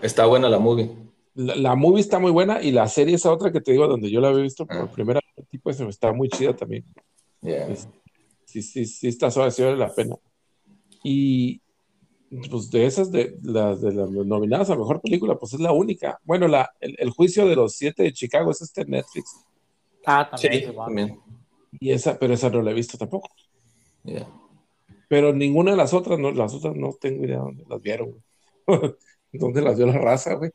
Está 0.00 0.26
buena 0.26 0.48
la 0.48 0.58
movie. 0.58 0.90
La, 1.34 1.56
la 1.56 1.74
movie 1.74 2.00
está 2.00 2.18
muy 2.18 2.30
buena 2.30 2.62
y 2.62 2.70
la 2.70 2.86
serie 2.88 3.16
esa 3.16 3.32
otra 3.32 3.50
que 3.52 3.60
te 3.60 3.72
digo 3.72 3.86
donde 3.88 4.10
yo 4.10 4.20
la 4.20 4.28
había 4.28 4.42
visto 4.42 4.66
por 4.66 4.76
Ah. 4.76 4.90
primera 4.92 5.20
vez, 5.36 5.48
tipo 5.48 5.70
ese 5.70 5.86
está 5.88 6.12
muy 6.12 6.28
chida 6.28 6.54
también. 6.54 6.84
Yeah. 7.42 7.68
Es- 7.68 7.88
sí, 8.44 8.62
sí, 8.62 8.86
sí 8.86 9.08
está 9.08 9.30
suave, 9.30 9.50
sí 9.50 9.62
vale 9.62 9.76
la 9.76 9.92
pena. 9.92 10.16
Y 11.02 11.60
pues 12.50 12.70
de 12.70 12.86
esas, 12.86 13.10
de 13.12 13.36
las 13.42 13.80
de 13.80 13.92
las 13.92 14.10
nominadas 14.10 14.70
a 14.70 14.76
mejor 14.76 15.00
película, 15.00 15.36
pues 15.36 15.52
es 15.54 15.60
la 15.60 15.72
única. 15.72 16.18
Bueno, 16.24 16.48
la, 16.48 16.70
el, 16.80 16.94
el 16.98 17.10
juicio 17.10 17.46
de 17.46 17.56
los 17.56 17.76
siete 17.76 18.02
de 18.04 18.12
Chicago 18.12 18.50
es 18.50 18.62
este 18.62 18.84
Netflix. 18.84 19.44
Ah, 20.06 20.30
Sí, 20.36 20.48
también. 20.48 20.74
También. 20.76 21.20
Y 21.80 21.90
esa, 21.90 22.18
pero 22.18 22.34
esa 22.34 22.50
no 22.50 22.62
la 22.62 22.70
he 22.70 22.74
visto 22.74 22.96
tampoco. 22.96 23.28
Yeah. 24.04 24.28
Pero 25.08 25.32
ninguna 25.32 25.72
de 25.72 25.76
las 25.76 25.92
otras, 25.92 26.18
no, 26.18 26.30
las 26.32 26.54
otras 26.54 26.74
no 26.76 26.92
tengo 27.00 27.24
idea 27.24 27.38
dónde 27.38 27.64
las 27.68 27.80
vieron. 27.80 28.22
¿Dónde 29.32 29.60
las 29.62 29.76
vio 29.76 29.86
la 29.86 29.98
raza, 29.98 30.34
güey? 30.34 30.50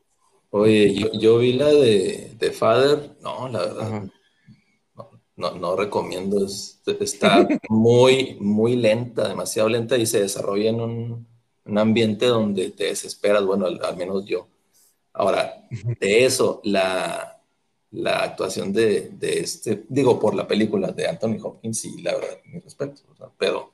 Oye, 0.51 0.93
yo, 0.95 1.11
yo 1.13 1.37
vi 1.39 1.53
la 1.53 1.67
de, 1.67 2.33
de 2.37 2.51
Father. 2.51 3.15
No, 3.21 3.47
la 3.49 3.59
verdad. 3.59 3.93
No, 4.95 5.11
no, 5.35 5.51
no 5.55 5.75
recomiendo, 5.75 6.45
es- 6.45 6.81
está 6.99 7.55
muy, 7.69 8.37
muy 8.39 8.75
lenta, 8.75 9.27
demasiado 9.27 9.69
lenta 9.69 9.97
y 9.97 10.05
se 10.05 10.21
desarrolla 10.21 10.69
en 10.69 10.81
un, 10.81 11.27
un 11.65 11.77
ambiente 11.77 12.25
donde 12.27 12.71
te 12.71 12.85
desesperas, 12.85 13.45
bueno, 13.45 13.65
al, 13.67 13.83
al 13.83 13.97
menos 13.97 14.25
yo. 14.25 14.47
Ahora, 15.13 15.63
de 15.99 16.25
eso, 16.25 16.61
la, 16.65 17.41
la 17.91 18.23
actuación 18.23 18.73
de, 18.73 19.09
de 19.11 19.39
este, 19.41 19.85
digo, 19.89 20.19
por 20.19 20.35
la 20.35 20.47
película 20.47 20.91
de 20.91 21.07
Anthony 21.09 21.37
Hopkins, 21.43 21.85
y 21.85 22.01
la 22.01 22.15
verdad, 22.15 22.37
mi 22.45 22.59
respeto, 22.59 23.01
pero, 23.37 23.73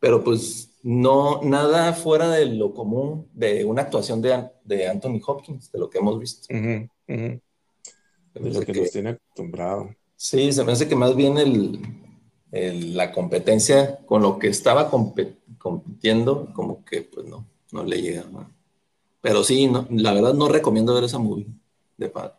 pero 0.00 0.22
pues 0.24 0.75
no, 0.88 1.40
nada 1.42 1.92
fuera 1.94 2.30
de 2.30 2.46
lo 2.46 2.72
común 2.72 3.26
de 3.34 3.64
una 3.64 3.82
actuación 3.82 4.22
de, 4.22 4.48
de 4.62 4.86
Anthony 4.88 5.20
Hopkins, 5.26 5.72
de 5.72 5.80
lo 5.80 5.90
que 5.90 5.98
hemos 5.98 6.16
visto. 6.20 6.46
Se 6.46 8.40
De 8.40 8.50
lo 8.52 8.60
que 8.60 8.72
que- 8.72 8.80
nos 8.82 8.90
tiene 8.92 9.10
acostumbrado. 9.10 9.90
Sí, 10.14 10.52
se 10.52 10.62
me 10.62 10.70
hace 10.72 10.86
que 10.88 10.94
más 10.94 11.16
bien 11.16 11.38
el, 11.38 11.80
el- 12.52 12.96
la 12.96 13.10
competencia 13.10 13.98
con 14.06 14.22
lo 14.22 14.38
que 14.38 14.46
estaba 14.46 14.88
compitiendo, 15.58 16.52
como 16.54 16.84
que 16.84 17.02
pues 17.02 17.26
no, 17.26 17.44
no 17.72 17.82
le 17.82 18.00
llega. 18.00 18.24
Pero 19.20 19.42
sí, 19.42 19.66
no, 19.66 19.86
la 19.90 20.12
verdad 20.12 20.34
no 20.34 20.48
recomiendo 20.48 20.94
ver 20.94 21.02
esa 21.04 21.18
movie 21.18 21.48
de 21.96 22.08
padre. 22.08 22.34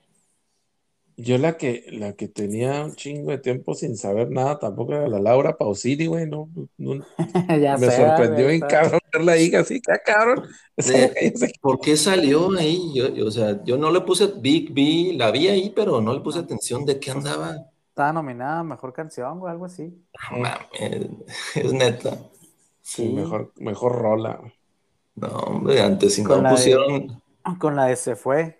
Yo 1.20 1.40
la 1.40 1.58
que, 1.58 1.86
la 1.92 2.14
que 2.14 2.28
tenía 2.28 2.86
un 2.86 2.94
chingo 2.96 3.32
de 3.32 3.40
tiempo 3.40 3.74
sin 3.74 3.98
saber 3.98 4.30
nada 4.30 4.60
tampoco 4.60 4.94
era 4.94 5.08
la 5.08 5.20
Laura 5.20 5.58
Pausini, 5.58 6.06
güey, 6.06 6.28
no, 6.28 6.48
no- 6.78 7.04
ya 7.60 7.76
me 7.76 7.90
sorprendió 7.90 8.48
bien 8.48 8.62
cabrón 8.62 9.00
verla 9.12 9.32
ahí 9.32 9.54
así, 9.56 9.82
¡ah, 9.90 9.98
cabrón! 10.06 10.44
¿Por 11.62 11.80
qué 11.82 11.98
salió 11.98 12.52
ahí? 12.56 12.92
Yo, 12.94 13.10
yo, 13.16 13.26
o 13.26 13.32
sea, 13.32 13.64
yo 13.64 13.78
no 13.80 13.90
le 13.90 14.02
puse, 14.02 14.32
vi, 14.40 14.68
vi, 14.72 15.14
la 15.14 15.32
vi 15.32 15.48
ahí, 15.48 15.74
pero 15.76 16.00
no 16.02 16.14
le 16.14 16.20
puse 16.20 16.38
atención 16.38 16.86
de 16.86 17.00
qué 17.00 17.10
andaba. 17.10 17.66
Estaba 17.90 18.14
nominada 18.14 18.60
a 18.60 18.64
mejor 18.64 18.94
canción 18.94 19.40
o 19.42 19.48
algo 19.48 19.66
así. 19.66 19.92
No 20.32 20.38
mames, 20.38 21.08
es 21.56 21.74
neta. 21.74 22.12
Sí, 22.84 23.08
Sí. 23.08 23.10
mejor, 23.10 23.52
mejor 23.56 23.94
rola. 23.94 24.40
No, 25.16 25.28
hombre, 25.30 25.82
antes 25.82 26.14
si 26.14 26.22
no 26.22 26.40
de- 26.42 26.50
pusieron. 26.50 27.22
Con 27.60 27.76
la 27.76 27.86
de 27.88 27.96
Se 27.96 28.16
fue. 28.16 28.60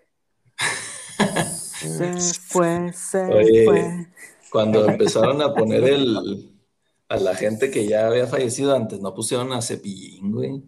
Se 1.80 2.14
fue, 2.40 2.92
se 2.92 3.24
Oye. 3.24 3.64
fue. 3.64 4.06
Cuando 4.50 4.88
empezaron 4.88 5.40
a 5.42 5.54
poner 5.54 5.84
el 5.84 6.50
a 7.08 7.16
la 7.16 7.34
gente 7.34 7.70
que 7.70 7.86
ya 7.86 8.06
había 8.06 8.26
fallecido 8.26 8.74
antes, 8.74 9.00
no 9.00 9.14
pusieron 9.14 9.52
a 9.52 9.62
Cepillín, 9.62 10.32
güey. 10.32 10.62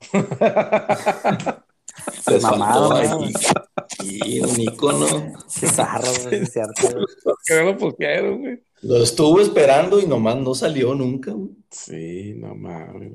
Les 2.28 2.42
mamaron, 2.42 2.88
faltó 2.90 3.18
¿no? 3.20 3.24
ahí. 3.24 3.32
Sí, 3.98 4.40
un 4.40 4.60
ícono. 4.60 5.06
Qué 5.60 5.66
zarro, 5.66 6.10
güey, 6.24 6.42
es 6.42 6.52
cierto. 6.52 6.82
güey. 6.92 7.04
Que 7.46 7.54
no 7.56 7.62
lo 7.64 7.76
pusieron, 7.76 8.38
güey. 8.40 8.62
Lo 8.82 9.02
estuvo 9.02 9.40
esperando 9.40 10.00
y 10.00 10.06
nomás 10.06 10.36
no 10.36 10.54
salió 10.54 10.94
nunca, 10.94 11.32
güey. 11.32 11.56
Sí, 11.70 12.34
no 12.36 12.54
mames. 12.54 13.12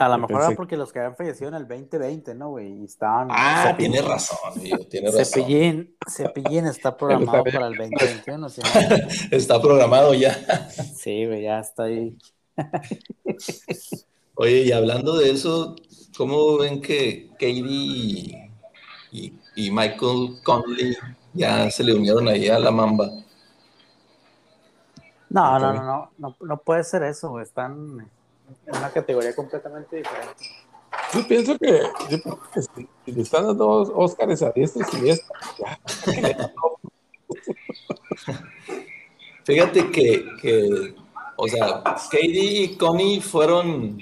A 0.00 0.08
lo 0.08 0.18
mejor 0.18 0.36
pensé- 0.36 0.46
era 0.48 0.56
porque 0.56 0.76
los 0.76 0.92
que 0.92 0.98
habían 0.98 1.16
fallecido 1.16 1.48
en 1.48 1.54
el 1.54 1.68
2020, 1.68 2.34
¿no, 2.34 2.48
güey? 2.50 2.72
Y 2.80 2.84
estaban. 2.84 3.28
Ah, 3.30 3.64
Cepillín- 3.68 3.76
tiene 3.76 4.02
razón, 4.02 4.38
amigo, 4.52 4.78
tiene 4.88 5.06
razón. 5.10 5.24
Cepillín, 5.24 5.96
Cepillín 6.08 6.66
está 6.66 6.96
programado 6.96 7.44
para 7.44 7.66
el 7.68 7.76
2021, 7.76 8.48
¿sí? 8.48 8.62
Está 9.30 9.60
programado 9.60 10.14
ya. 10.14 10.32
Sí, 10.70 11.26
güey, 11.26 11.42
ya 11.42 11.60
está 11.60 11.84
ahí. 11.84 12.16
Oye, 14.34 14.62
y 14.62 14.72
hablando 14.72 15.16
de 15.16 15.30
eso, 15.30 15.76
¿cómo 16.16 16.56
ven 16.58 16.80
que 16.80 17.28
Katie 17.32 18.50
y, 19.12 19.32
y 19.54 19.70
Michael 19.70 20.38
Conley 20.42 20.96
ya 21.34 21.70
se 21.70 21.84
le 21.84 21.94
unieron 21.94 22.26
ahí 22.28 22.48
a 22.48 22.58
la 22.58 22.70
mamba? 22.70 23.10
No, 25.28 25.58
no, 25.58 25.72
no, 25.72 25.82
no, 25.84 26.10
no, 26.18 26.36
no 26.40 26.56
puede 26.58 26.82
ser 26.84 27.02
eso, 27.04 27.30
güey. 27.30 27.44
Están 27.44 28.10
una 28.66 28.90
categoría 28.90 29.34
completamente 29.34 29.96
diferente. 29.96 30.44
Yo 31.12 31.26
pienso 31.28 31.58
que, 31.58 31.82
yo 32.10 32.22
pienso 32.22 32.40
que 32.52 32.62
si, 32.62 32.88
si 33.04 33.12
le 33.12 33.22
están 33.22 33.46
dando 33.46 33.68
Óscares 33.68 34.42
a 34.42 34.50
diestra 34.50 34.86
y 34.86 34.90
siniestra, 34.96 35.36
ya, 35.58 35.80
Fíjate 39.44 39.90
que, 39.90 40.24
que, 40.40 40.94
o 41.36 41.48
sea, 41.48 41.82
Katie 41.82 42.62
y 42.62 42.76
Connie 42.76 43.20
fueron 43.20 43.98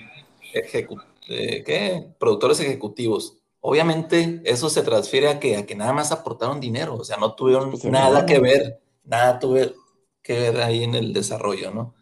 ejecu- 0.53 1.03
eh, 1.29 1.63
¿qué? 1.65 2.07
productores 2.19 2.61
ejecutivos. 2.61 3.37
Obviamente 3.61 4.41
eso 4.45 4.69
se 4.71 4.83
transfiere 4.83 5.29
a 5.29 5.41
que, 5.41 5.57
a 5.57 5.67
que 5.67 5.75
nada 5.75 5.93
más 5.93 6.13
aportaron 6.13 6.61
dinero, 6.61 6.95
o 6.97 7.05
sea, 7.05 7.17
no 7.17 7.35
tuvieron 7.35 7.71
Pues, 7.71 7.85
nada 7.85 8.27
que 8.27 8.39
ver, 8.39 8.81
nada 9.05 9.39
tuve 9.39 9.75
que 10.23 10.39
ver 10.39 10.61
ahí 10.61 10.85
en 10.85 10.95
el 10.95 11.13
desarrollo, 11.13 11.71
¿no? 11.71 11.95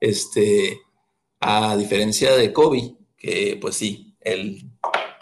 Este, 0.00 0.80
a 1.40 1.76
diferencia 1.76 2.34
de 2.36 2.52
Kobe, 2.52 2.94
que 3.16 3.58
pues 3.60 3.76
sí, 3.76 4.16
el 4.20 4.70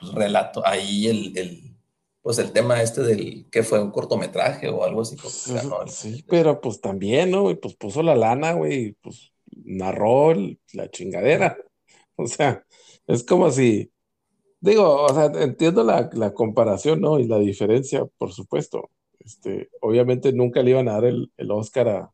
pues, 0.01 0.13
relato, 0.15 0.67
ahí 0.67 1.07
el, 1.09 1.37
el, 1.37 1.77
pues 2.23 2.39
el 2.39 2.53
tema 2.53 2.83
este 2.83 3.03
del 3.03 3.47
que 3.51 3.63
fue 3.63 3.83
un 3.83 3.91
cortometraje 3.91 4.69
o 4.69 4.85
algo 4.85 5.03
así. 5.03 5.17
pues, 5.17 5.45
porque 5.47 5.61
ganó 5.61 5.83
el- 5.83 5.91
sí, 5.91 6.25
pero 6.29 6.61
pues 6.61 6.81
también, 6.81 7.31
¿no? 7.31 7.43
güey? 7.43 7.57
Pues 7.57 7.75
puso 7.77 8.03
la 8.03 8.15
lana, 8.15 8.53
güey, 8.53 8.75
y, 8.87 8.93
pues 8.93 9.33
narró 9.65 10.33
el- 10.33 10.59
la 10.73 10.91
chingadera. 10.91 11.57
O 12.17 12.29
sea, 12.29 12.65
es 13.09 13.25
como 13.25 13.51
si, 13.51 13.91
digo, 14.61 15.03
o 15.03 15.13
sea, 15.13 15.25
entiendo 15.43 15.83
la, 15.83 16.09
la 16.13 16.33
comparación, 16.33 17.01
¿no? 17.01 17.19
Y 17.19 17.27
la 17.27 17.41
diferencia, 17.41 18.05
por 18.19 18.33
supuesto. 18.33 18.89
Este, 19.19 19.69
obviamente 19.81 20.33
nunca 20.33 20.63
le 20.63 20.71
iban 20.71 20.89
a 20.89 20.93
dar 20.93 21.07
el, 21.07 21.33
el 21.37 21.51
Oscar 21.51 21.89
a, 21.89 22.13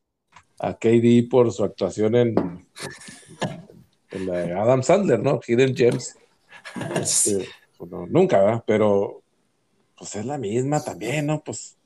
a 0.59 0.75
KD 0.79 1.29
por 1.31 1.53
su 1.53 1.65
actuación 1.65 2.15
en 2.15 2.35
la 4.13 4.39
de 4.39 4.53
Adam 4.53 4.83
Sandler, 4.83 5.21
¿no? 5.21 5.41
Hidden 5.47 5.75
Gems. 5.77 6.17
Este, 7.01 7.49
pues, 7.79 7.91
nunca, 8.11 8.39
¿verdad? 8.41 8.65
Pero 8.67 9.23
pues 9.97 10.15
es 10.17 10.27
la 10.27 10.39
misma 10.39 10.83
también, 10.83 11.27
¿no? 11.27 11.43
Pues 11.43 11.77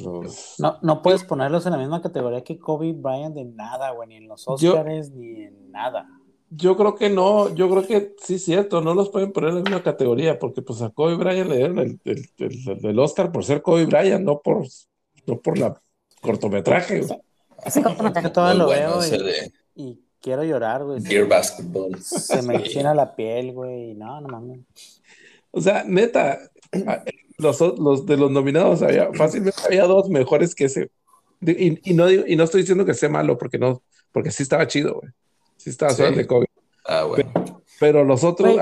los- 0.00 0.54
No, 0.58 0.78
no 0.82 1.02
puedes 1.02 1.24
ponerlos 1.24 1.66
en 1.66 1.72
la 1.72 1.78
misma 1.78 2.00
categoría 2.00 2.44
que 2.44 2.58
Kobe 2.58 2.92
Bryant 2.92 3.34
de 3.34 3.44
nada, 3.44 3.90
güey, 3.90 4.08
ni 4.08 4.16
en 4.16 4.28
los 4.28 4.44
Yo- 4.60 4.74
Oscars, 4.74 5.10
ni 5.10 5.42
en 5.42 5.70
nada. 5.72 6.08
Yo 6.50 6.76
creo 6.76 6.94
que 6.94 7.08
no, 7.08 7.52
yo 7.54 7.68
creo 7.70 7.86
que 7.86 8.14
sí 8.22 8.34
es 8.34 8.44
cierto, 8.44 8.80
no 8.82 8.94
los 8.94 9.08
pueden 9.08 9.32
poner 9.32 9.50
en 9.50 9.56
la 9.56 9.60
misma 9.62 9.82
categoría, 9.82 10.38
porque 10.38 10.60
pues 10.62 10.82
a 10.82 10.90
Kobe 10.90 11.16
Bryant 11.16 11.48
le 11.48 11.56
dieron 11.56 11.78
el, 11.78 12.00
el- 12.04 12.30
el- 12.38 12.86
el 12.86 12.98
Oscar 12.98 13.32
por 13.32 13.42
ser 13.44 13.62
Kobe 13.62 13.86
Bryant, 13.86 14.22
no 14.24 14.40
por, 14.40 14.64
no 15.26 15.40
por 15.40 15.58
la 15.58 15.80
cortometraje. 16.20 17.00
güey. 17.00 17.18
Ese 17.64 17.82
cortometraje 17.82 18.28
todavía 18.30 18.54
Muy 18.54 18.58
lo 18.58 18.66
bueno 18.78 18.98
veo 18.98 19.02
ese 19.02 19.16
y, 19.16 19.22
de 19.24 19.52
y 19.74 20.00
quiero 20.20 20.44
llorar, 20.44 20.84
güey. 20.84 21.00
Dear 21.00 21.26
Basketball. 21.28 21.98
Se 22.00 22.42
me 22.42 22.56
Sí. 22.58 22.62
enchina 22.64 22.94
la 22.94 23.14
piel, 23.16 23.52
güey. 23.52 23.90
y 23.90 23.94
No, 23.94 24.20
no 24.20 24.28
mames. 24.28 24.60
O 25.50 25.60
sea, 25.60 25.84
neta, 25.86 26.38
los, 27.38 27.60
los 27.60 28.06
de 28.06 28.16
los 28.16 28.30
nominados 28.30 28.82
había, 28.82 29.12
fácilmente 29.12 29.58
había 29.66 29.84
dos 29.84 30.08
mejores 30.08 30.54
que 30.54 30.64
ese. 30.64 30.90
Y, 31.40 31.90
y 31.90 31.94
no, 31.94 32.06
digo- 32.06 32.24
y 32.26 32.36
no 32.36 32.44
estoy 32.44 32.60
diciendo 32.62 32.84
que 32.84 32.94
sea 32.94 33.08
malo, 33.08 33.36
porque 33.36 33.58
no, 33.58 33.82
porque 34.12 34.30
sí 34.30 34.42
estaba 34.44 34.66
chido, 34.66 34.94
güey. 35.00 35.12
Sí 35.56 35.70
estaba 35.70 35.92
Sí. 35.92 36.02
de 36.02 36.26
Kobe. 36.26 36.46
Ah, 36.86 37.04
bueno. 37.04 37.62
Pero 37.80 38.04
los 38.04 38.22
otros, 38.24 38.56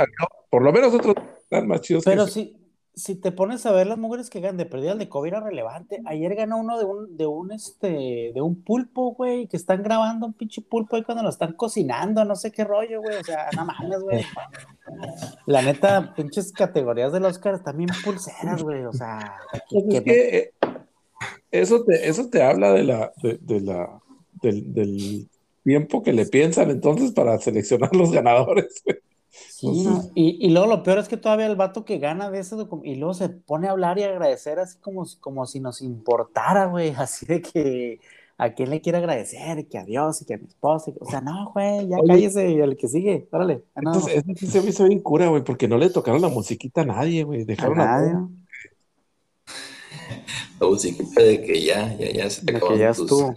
por 0.50 0.62
lo 0.62 0.72
menos 0.72 0.94
otros 0.94 1.14
están 1.42 1.68
más 1.68 1.80
chidos 1.82 2.04
que 2.04 2.10
Pero 2.10 2.24
ese. 2.24 2.32
si, 2.32 2.56
si 2.94 3.14
te 3.14 3.32
pones 3.32 3.64
a 3.66 3.73
ver 3.73 3.87
las 3.87 3.99
mujeres 3.99 4.28
que 4.28 4.40
ganan 4.40 4.56
de 4.59 4.66
perdida, 4.66 4.92
el 4.92 4.99
de 4.99 5.09
Kobe 5.09 5.28
era 5.28 5.40
relevante. 5.40 6.00
Ayer 6.04 6.35
ganó 6.35 6.59
uno 6.59 6.78
de 6.78 6.85
un, 6.85 7.16
de 7.16 7.26
un, 7.26 7.52
este, 7.52 8.32
de 8.35 8.40
un 8.42 8.62
pulpo, 8.62 9.12
güey, 9.14 9.47
que 9.47 9.56
están 9.56 9.82
grabando 9.82 10.26
un 10.26 10.32
pinche 10.35 10.61
pulpo 10.61 10.97
ahí 10.97 11.02
cuando 11.02 11.23
lo 11.23 11.30
están 11.30 11.52
cocinando, 11.54 12.25
no 12.25 12.37
sé 12.37 12.50
qué 12.52 12.64
rollo, 12.64 13.00
güey. 13.00 13.16
O 13.16 13.25
sea, 13.25 13.47
no 13.56 13.64
mames, 13.64 14.00
güey. 14.00 14.25
La 15.47 15.62
neta, 15.62 16.12
pinches 16.14 16.52
categorías 16.52 17.12
del 17.12 17.25
Oscar 17.25 17.54
están 17.54 17.76
bien 17.76 17.90
pulseras, 18.04 18.62
güey. 18.62 18.85
O 18.85 18.92
sea, 18.92 19.37
Pues 19.70 19.85
que- 19.88 19.97
es 19.97 20.02
que 20.02 20.38
eh, 20.38 20.52
eso 21.50 21.85
te, 21.85 22.09
eso 22.09 22.28
te 22.28 22.42
habla 22.42 22.73
de 22.73 22.85
la, 22.85 23.12
de, 23.23 23.38
de 23.40 23.61
la, 23.61 24.00
del, 24.42 24.73
del 24.75 25.28
tiempo 25.64 26.02
que 26.02 26.12
le 26.12 26.26
piensan 26.26 26.70
entonces 26.70 27.12
para 27.12 27.38
seleccionar 27.38 27.94
los 27.94 28.11
ganadores. 28.12 28.82
güey. 28.85 28.99
Sí, 29.30 29.84
no, 29.84 30.10
Y, 30.14 30.44
y 30.44 30.50
luego 30.50 30.66
lo 30.66 30.82
peor 30.82 30.99
es 30.99 31.08
que 31.08 31.16
todavía 31.16 31.46
el 31.46 31.54
vato 31.56 31.84
que 31.84 31.99
gana 31.99 32.30
de 32.30 32.40
ese 32.40 32.56
documento, 32.56 32.90
y 32.90 32.96
luego 32.96 33.14
se 33.14 33.28
pone 33.28 33.68
a 33.68 33.70
hablar 33.70 33.99
y 33.99 34.02
agradecer 34.02 34.58
así 34.58 34.78
como, 34.78 35.04
si- 35.04 35.18
como 35.18 35.46
si 35.46 35.60
nos 35.60 35.80
importara, 35.82 36.66
güey, 36.66 36.90
así 36.99 37.26
de 37.26 37.40
que 37.40 38.00
a 38.38 38.54
quién 38.54 38.70
le 38.70 38.80
quiere 38.80 38.99
agradecer, 38.99 39.68
que 39.68 39.78
a 39.78 39.84
Dios 39.84 40.22
y 40.22 40.25
que 40.25 40.34
a 40.34 40.38
mi 40.38 40.46
esposa, 40.46 40.90
y- 40.90 40.94
o 40.99 41.04
sea, 41.08 41.20
no, 41.20 41.50
güey, 41.52 41.87
ya 41.88 41.99
Oye. 41.99 42.06
cállese 42.08 42.50
y 42.50 42.58
el 42.58 42.76
que 42.76 42.88
sigue, 42.88 43.28
órale. 43.30 43.62
No, 43.76 43.92
Entonces, 43.92 44.16
eso 44.16 44.32
sí 44.37 44.46
se 44.46 44.62
me 44.62 44.70
hizo 44.70 44.84
bien 44.84 45.00
cura, 45.00 45.28
güey, 45.28 45.44
porque 45.44 45.68
no 45.68 45.76
le 45.78 45.90
tocaron 45.90 46.22
la 46.22 46.28
musiquita 46.28 46.80
a 46.80 46.87
nadie, 46.87 47.22
güey. 47.25 47.44
Dejaron 47.44 47.80
a 47.80 47.84
nadie, 47.87 48.14
La 50.58 50.66
musiquita 50.66 51.22
de 51.22 51.42
que 51.42 51.62
ya, 51.64 51.94
ya, 51.96 52.10
ya 52.12 52.30
se 52.30 52.44
te 52.44 52.52
de 52.54 52.60
que 52.60 52.78
ya 52.78 52.92
tus- 52.92 53.02
estuvo. 53.10 53.34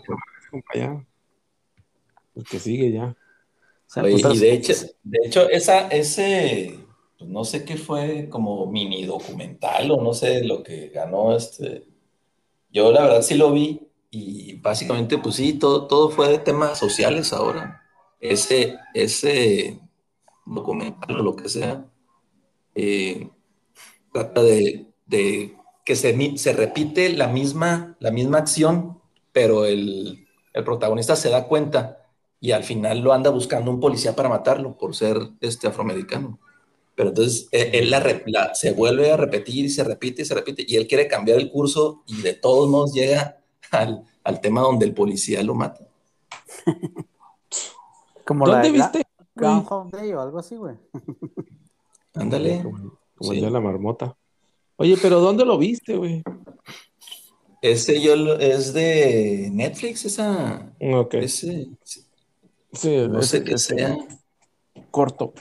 El 2.35 2.43
que 2.45 2.59
sigue 2.59 2.91
ya. 2.91 3.15
O 3.87 3.89
sea, 3.93 4.03
Oye, 4.03 4.15
y 4.29 4.39
de 4.39 4.53
hecho, 4.53 4.73
de 5.03 5.19
hecho, 5.25 5.49
esa, 5.49 5.87
ese, 5.89 6.79
pues, 7.17 7.29
no 7.29 7.43
sé 7.45 7.63
qué 7.65 7.77
fue, 7.77 8.27
como 8.29 8.65
mini 8.67 9.05
documental 9.05 9.91
o 9.91 10.01
no 10.01 10.13
sé 10.13 10.43
lo 10.43 10.63
que 10.63 10.89
ganó 10.89 11.35
este. 11.35 11.87
Yo 12.71 12.91
la 12.91 13.03
verdad 13.03 13.21
sí 13.23 13.35
lo 13.35 13.51
vi 13.53 13.81
y 14.11 14.55
básicamente, 14.57 15.17
pues 15.19 15.35
sí, 15.35 15.53
todo, 15.53 15.87
todo 15.87 16.09
fue 16.09 16.29
de 16.29 16.39
temas 16.39 16.79
sociales 16.79 17.33
ahora. 17.33 17.83
Ese, 18.19 18.77
ese 18.93 19.79
documental 20.45 21.19
o 21.21 21.23
lo 21.23 21.35
que 21.35 21.49
sea, 21.49 21.85
eh, 22.75 23.29
trata 24.11 24.43
de, 24.43 24.87
de 25.05 25.57
que 25.85 25.95
se, 25.95 26.37
se 26.37 26.53
repite 26.53 27.09
la 27.09 27.27
misma, 27.27 27.97
la 27.99 28.11
misma 28.11 28.39
acción, 28.39 29.01
pero 29.31 29.65
el, 29.65 30.27
el 30.53 30.63
protagonista 30.63 31.15
se 31.15 31.29
da 31.29 31.47
cuenta 31.47 32.02
y 32.43 32.51
al 32.51 32.65
final 32.65 32.99
lo 32.99 33.13
anda 33.13 33.29
buscando 33.29 33.71
un 33.71 33.79
policía 33.79 34.17
para 34.17 34.27
matarlo 34.27 34.77
por 34.77 34.93
ser 34.93 35.17
este 35.39 35.65
afroamericano. 35.67 36.39
Pero 36.93 37.09
entonces 37.09 37.47
eh, 37.53 37.69
él 37.75 37.89
la, 37.89 38.03
la- 38.25 38.53
se 38.53 38.73
vuelve 38.73 39.13
a 39.13 39.15
repetir 39.15 39.63
y 39.63 39.69
se 39.69 39.81
repite 39.85 40.23
y 40.23 40.25
se 40.25 40.33
repite 40.35 40.65
y 40.67 40.75
él 40.75 40.85
quiere 40.85 41.07
cambiar 41.07 41.39
el 41.39 41.49
curso 41.49 42.03
y 42.05 42.21
de 42.21 42.33
todos 42.33 42.69
modos 42.69 42.93
llega 42.93 43.37
al, 43.71 44.03
al 44.25 44.41
tema 44.41 44.59
donde 44.59 44.85
el 44.85 44.93
policía 44.93 45.41
lo 45.41 45.55
mata. 45.55 45.87
Como 48.25 48.45
la 48.45 48.55
¿Dónde 48.55 48.71
de 48.71 48.77
Gra- 48.77 48.91
viste? 48.91 49.07
Groundhog 49.35 49.89
Day 49.91 50.11
o 50.13 50.21
algo 50.21 50.39
así, 50.39 50.55
güey. 50.57 50.75
Ándale. 52.13 52.61
Como, 52.61 52.97
como 53.15 53.31
Sí. 53.31 53.37
el 53.39 53.45
de 53.45 53.51
la 53.51 53.59
marmota. 53.61 54.17
Oye, 54.75 54.97
pero 55.01 55.19
¿dónde 55.21 55.45
lo 55.45 55.57
viste, 55.57 55.95
güey? 55.95 56.23
Ese 57.61 58.01
yo 58.01 58.15
lo- 58.17 58.37
es 58.39 58.73
de 58.73 59.49
Netflix, 59.51 60.03
esa. 60.05 60.73
Ok. 60.81 61.13
Ese, 61.15 61.67
Sí, 61.83 62.02
no 63.09 63.19
ese- 63.19 63.37
sé 63.39 63.43
qué 63.43 63.57
sea. 63.57 63.97
corto. 64.91 65.33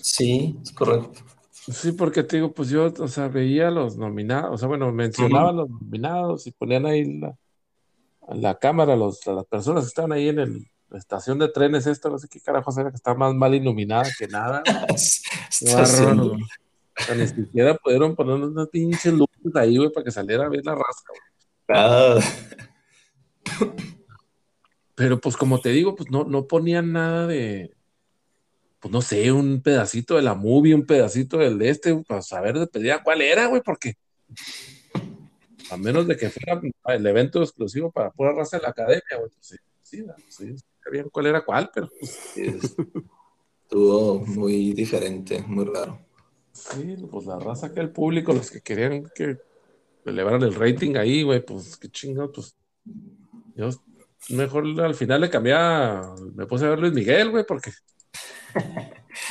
Sí, 0.00 0.56
es 0.62 0.72
correcto. 0.72 1.20
Sí, 1.50 1.92
porque 1.92 2.22
te 2.22 2.36
digo, 2.36 2.52
pues 2.52 2.68
yo, 2.68 2.92
o 3.00 3.08
sea, 3.08 3.28
veía 3.28 3.70
los 3.70 3.96
nominados, 3.96 4.54
o 4.54 4.58
sea, 4.58 4.68
bueno, 4.68 4.92
mencionaban 4.92 5.56
los 5.56 5.68
nominados 5.68 6.46
y 6.46 6.52
ponían 6.52 6.86
ahí 6.86 7.18
la, 7.18 7.36
la 8.28 8.58
cámara 8.58 8.94
los, 8.96 9.26
a 9.26 9.32
las 9.32 9.46
personas 9.46 9.84
que 9.84 9.88
estaban 9.88 10.12
ahí 10.12 10.28
en 10.28 10.38
el- 10.38 10.70
la 10.88 10.98
estación 10.98 11.38
de 11.40 11.48
trenes 11.48 11.86
esta, 11.88 12.08
no 12.08 12.18
sé 12.18 12.28
qué 12.28 12.40
carajos 12.40 12.78
era, 12.78 12.90
que 12.90 12.96
estaba 12.96 13.18
más 13.18 13.34
mal 13.34 13.52
iluminada 13.54 14.04
que 14.16 14.28
nada. 14.28 14.62
Está 15.50 15.82
bárbaro, 15.82 16.36
ni 17.16 17.26
siquiera 17.26 17.74
pudieron 17.74 18.14
poner 18.14 18.34
unas 18.34 18.68
pinches 18.68 19.12
luces 19.12 19.56
ahí, 19.56 19.76
güey, 19.76 19.90
para 19.92 20.04
que 20.04 20.10
saliera 20.12 20.46
a 20.46 20.48
ver 20.48 20.64
la 20.64 20.74
raza, 20.76 21.02
güey. 21.08 21.20
Ah, 21.68 22.18
Pero 24.96 25.20
pues 25.20 25.36
como 25.36 25.60
te 25.60 25.68
digo, 25.68 25.94
pues 25.94 26.10
no, 26.10 26.24
no 26.24 26.46
ponían 26.48 26.90
nada 26.92 27.26
de, 27.28 27.72
pues 28.80 28.90
no 28.92 29.00
sé, 29.02 29.30
un 29.30 29.60
pedacito 29.62 30.16
de 30.16 30.22
la 30.22 30.34
movie, 30.34 30.74
un 30.74 30.86
pedacito 30.86 31.38
del 31.38 31.58
de 31.58 31.68
este, 31.68 31.94
para 32.08 32.22
saber 32.22 32.58
de 32.58 32.66
pedida 32.66 33.02
cuál 33.04 33.20
era, 33.22 33.46
güey, 33.46 33.62
porque 33.62 33.94
a 35.70 35.76
menos 35.76 36.06
de 36.06 36.16
que 36.16 36.30
fuera 36.30 36.60
el 36.94 37.06
evento 37.06 37.42
exclusivo 37.42 37.90
para 37.90 38.10
pura 38.10 38.32
raza 38.32 38.56
de 38.56 38.62
la 38.62 38.70
academia, 38.70 39.02
güey, 39.18 39.30
pues 39.30 39.46
sí, 39.46 39.56
sí, 39.82 40.04
sí, 40.28 40.54
sabían 40.82 41.08
cuál 41.10 41.26
era 41.26 41.44
cuál, 41.44 41.70
pero 41.72 41.88
pues, 42.00 42.36
es- 42.36 42.74
Estuvo 43.68 44.20
muy 44.24 44.72
diferente, 44.74 45.42
muy 45.44 45.64
raro. 45.64 45.98
sí, 46.52 46.96
pues 47.10 47.26
la 47.26 47.36
raza 47.40 47.74
que 47.74 47.80
el 47.80 47.90
público, 47.90 48.32
los 48.32 48.48
que 48.48 48.60
querían 48.60 49.10
que 49.12 49.38
elevaran 50.04 50.40
el 50.44 50.54
rating 50.54 50.94
ahí, 50.94 51.24
güey, 51.24 51.44
pues 51.44 51.76
qué 51.76 51.88
chingado, 51.88 52.30
pues 52.30 52.54
yo 53.56 53.68
mejor 54.30 54.64
al 54.80 54.94
final 54.94 55.20
le 55.20 55.30
cambiaba, 55.30 56.14
me 56.34 56.46
puse 56.46 56.66
a 56.66 56.70
ver 56.70 56.78
Luis 56.80 56.92
Miguel, 56.92 57.30
güey, 57.30 57.44
porque 57.46 57.70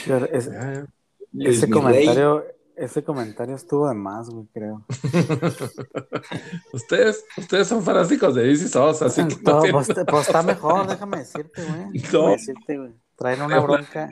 Pero 0.05 0.25
es- 0.25 0.45
ya, 0.45 0.73
ya. 0.73 0.85
Luis 1.33 1.57
ese 1.57 1.67
Miguel. 1.67 1.81
comentario, 1.83 2.45
ese 2.77 3.03
comentario 3.03 3.55
estuvo 3.55 3.87
de 3.89 3.95
más, 3.95 4.29
güey, 4.29 4.47
creo. 4.53 4.85
Ustedes, 6.73 7.23
ustedes 7.37 7.67
son 7.67 7.83
fanáticos 7.83 8.35
de 8.35 8.43
DC 8.43 8.67
Sos, 8.67 9.01
así 9.01 9.25
que 9.27 9.35
no 9.43 9.59
tienen- 9.61 9.71
pues, 9.71 9.87
pues 10.07 10.27
está 10.27 10.43
mejor, 10.43 10.87
déjame 10.87 11.17
decirte, 11.19 11.61
güey. 11.63 11.91
Déjame 11.93 12.23
No. 12.25 12.29
decirte, 12.31 12.77
güey. 12.77 12.93
Traen 13.15 13.41
una 13.41 13.59
bronca, 13.59 14.09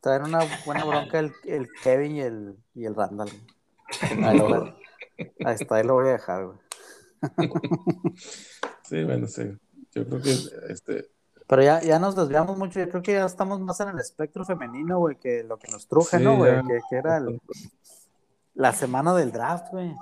traen 0.00 0.22
una 0.24 0.40
buena 0.66 0.84
bronca 0.84 1.18
el, 1.18 1.32
el 1.44 1.68
Kevin 1.82 2.16
y 2.16 2.20
el, 2.20 2.56
y 2.74 2.84
el 2.84 2.94
Randall. 2.94 3.30
güey. 3.30 4.24
Ahí, 4.24 4.38
lo 4.38 4.48
voy- 4.48 4.74
ahí 5.44 5.54
está, 5.54 5.76
ahí 5.76 5.84
lo 5.84 5.94
voy 5.94 6.08
a 6.08 6.12
dejar, 6.12 6.46
güey. 6.46 6.58
Sí, 8.84 9.04
bueno, 9.04 9.26
sí. 9.26 9.44
Yo 9.94 10.06
creo 10.06 10.22
que 10.22 10.34
este, 10.70 11.10
Pero 11.46 11.62
ya, 11.62 11.80
ya 11.82 11.98
nos 11.98 12.16
desviamos 12.16 12.56
mucho, 12.56 12.80
yo 12.80 12.88
creo 12.88 13.02
que 13.02 13.12
ya 13.12 13.26
estamos 13.26 13.60
más 13.60 13.78
en 13.80 13.88
el 13.90 13.98
espectro 13.98 14.44
femenino, 14.44 14.98
güey, 14.98 15.16
que 15.16 15.42
lo 15.44 15.58
que 15.58 15.70
nos 15.70 15.86
truje, 15.86 16.18
Sí, 16.18 16.24
¿no, 16.24 16.36
güey? 16.36 16.62
Que, 16.62 16.80
que 16.88 16.96
era 16.96 17.18
el- 17.18 17.40
la 18.54 18.72
semana 18.72 19.14
del 19.14 19.32
draft, 19.32 19.68
güey. 19.70 19.94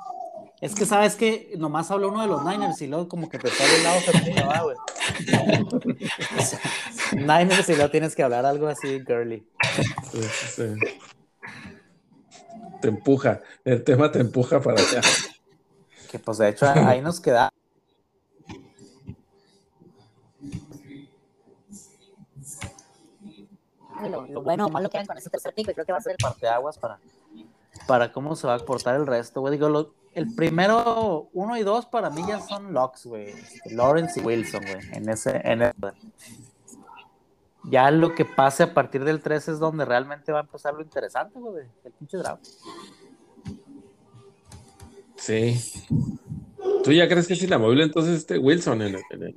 Es 0.61 0.75
que, 0.75 0.85
¿sabes 0.85 1.17
que 1.17 1.55
Nomás 1.57 1.91
habló 1.91 2.09
uno 2.09 2.21
de 2.21 2.27
los 2.29 2.45
Niners 2.45 2.81
y 2.83 2.87
luego 2.87 3.09
como 3.09 3.29
que 3.31 3.39
te 3.39 3.49
sale 3.49 3.77
el 3.77 3.83
lado 3.83 4.01
femenino, 4.01 4.47
¿va, 4.47 4.63
güey. 4.63 4.77
O 4.77 6.43
sea, 6.43 6.61
Niners 7.13 7.69
y 7.69 7.75
luego 7.77 7.91
tienes 7.91 8.15
que 8.15 8.23
hablar 8.23 8.45
algo 8.45 8.67
así, 8.69 9.01
girly. 9.07 9.49
sí, 10.13 10.21
sí, 10.23 10.75
te 12.81 12.89
empuja, 12.89 13.41
el 13.65 13.85
tema 13.85 14.11
te 14.11 14.21
empuja 14.21 14.61
para 14.61 14.81
allá. 14.81 15.01
Que 16.11 16.19
pues 16.19 16.39
de 16.39 16.49
hecho 16.49 16.67
ahí 16.67 17.01
nos 17.01 17.21
queda. 17.21 17.51
Lo, 24.09 24.27
lo 24.27 24.43
bueno 24.43 24.67
o 24.67 24.69
malo 24.71 24.89
que 24.89 24.97
hagan 24.99 25.07
con 25.07 25.19
ese 25.19 25.31
tercer 25.31 25.53
pick, 25.55 25.69
y 25.71 25.75
creo 25.75 25.85
que 25.87 25.93
va 25.93 25.99
a 25.99 26.03
ser 26.03 26.13
el 26.13 26.19
parteaguas 26.23 26.79
para, 26.79 26.99
para 27.87 28.13
cómo 28.13 28.37
se 28.37 28.47
va 28.47 28.55
a 28.55 28.59
portar 28.59 28.95
el 28.97 29.07
resto, 29.07 29.41
güey. 29.41 29.53
Digo, 29.53 29.69
lo- 29.69 29.95
el 30.15 30.35
primero, 30.35 31.29
uno 31.33 31.57
y 31.57 31.63
dos 31.63 31.87
para 31.87 32.11
mí 32.11 32.23
ya 32.27 32.41
son 32.41 32.73
locks, 32.73 33.07
güey. 33.07 33.29
Este, 33.29 33.75
Lawrence 33.75 34.21
y 34.21 34.25
Wilson, 34.25 34.63
güey. 34.63 34.79
En 34.93 35.09
ese, 35.09 35.41
en 35.45 35.63
ese- 35.63 35.75
Ya 37.65 37.91
lo 37.91 38.15
que 38.15 38.25
pase 38.25 38.63
a 38.65 38.75
partir 38.75 39.05
del 39.05 39.21
3 39.21 39.49
es 39.49 39.59
donde 39.59 39.85
realmente 39.85 40.33
va 40.33 40.39
a 40.39 40.43
empezar 40.43 40.75
lo 40.75 40.83
interesante, 40.83 41.39
güey. 41.39 41.67
El 41.85 41.93
pinche 41.93 42.17
draft. 42.17 42.45
Sí. 45.17 45.61
¿Tú 46.83 46.93
ya 46.93 47.07
crees 47.09 47.27
que 47.29 47.35
es 47.35 47.43
inamovible 47.43 47.85
entonces 47.85 48.17
este 48.19 48.39
Wilson 48.39 48.81
en 48.83 48.95
el, 48.95 49.03
en 49.11 49.23
el- 49.23 49.37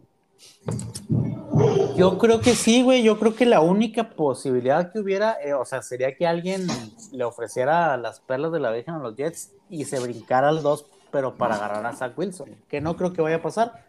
Yo 1.95 2.17
creo 2.17 2.39
que 2.39 2.55
sí, 2.55 2.81
güey. 2.81 3.03
Yo 3.03 3.19
creo 3.19 3.35
que 3.35 3.45
la 3.45 3.61
única 3.61 4.11
posibilidad 4.11 4.91
que 4.91 4.99
hubiera, 4.99 5.37
eh, 5.43 5.53
o 5.53 5.65
sea, 5.65 5.81
sería 5.81 6.15
que 6.15 6.25
alguien 6.25 6.67
le 7.11 7.23
ofreciera 7.23 7.95
las 7.97 8.19
perlas 8.19 8.51
de 8.51 8.59
la 8.59 8.71
Virgen 8.71 8.95
a 8.95 8.99
los 8.99 9.15
Jets 9.15 9.51
y 9.69 9.85
se 9.85 9.99
brincara 9.99 10.49
al 10.49 10.63
2, 10.63 10.85
pero 11.11 11.35
para 11.35 11.55
agarrar 11.55 11.85
a 11.85 11.95
Zach 11.95 12.17
Wilson. 12.17 12.55
Que 12.67 12.81
no 12.81 12.95
creo 12.95 13.13
que 13.13 13.21
vaya 13.21 13.37
a 13.37 13.41
pasar. 13.41 13.85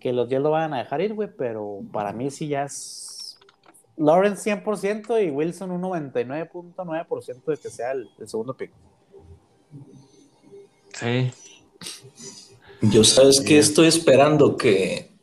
Que 0.00 0.12
los 0.12 0.28
Jets 0.28 0.42
lo 0.42 0.50
vayan 0.50 0.74
a 0.74 0.78
dejar 0.78 1.00
ir, 1.00 1.14
güey. 1.14 1.28
Pero 1.36 1.80
para 1.92 2.12
mí 2.12 2.30
sí 2.30 2.48
ya 2.48 2.64
es 2.64 3.38
Lawrence 3.96 4.50
100% 4.50 5.26
y 5.26 5.30
Wilson 5.30 5.70
un 5.70 5.82
99.9% 5.82 7.44
de 7.44 7.56
que 7.56 7.70
sea 7.70 7.92
el, 7.92 8.08
el 8.18 8.28
segundo 8.28 8.56
pick. 8.56 8.70
Sí. 10.98 11.32
Yo 12.80 13.04
sabes 13.04 13.40
que 13.40 13.58
estoy 13.58 13.86
esperando 13.86 14.56
que, 14.56 15.13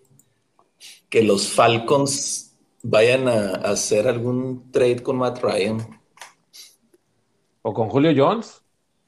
que 1.12 1.21
los 1.24 1.52
Falcons 1.54 2.56
vayan 2.82 3.28
a, 3.28 3.50
a 3.52 3.71
hacer 3.71 4.08
algún 4.08 4.71
trade 4.71 5.04
con 5.04 5.17
Matt 5.17 5.43
Ryan 5.43 5.78
O 7.62 7.74
con 7.74 7.89
Julio 7.89 8.12
Jones. 8.15 8.62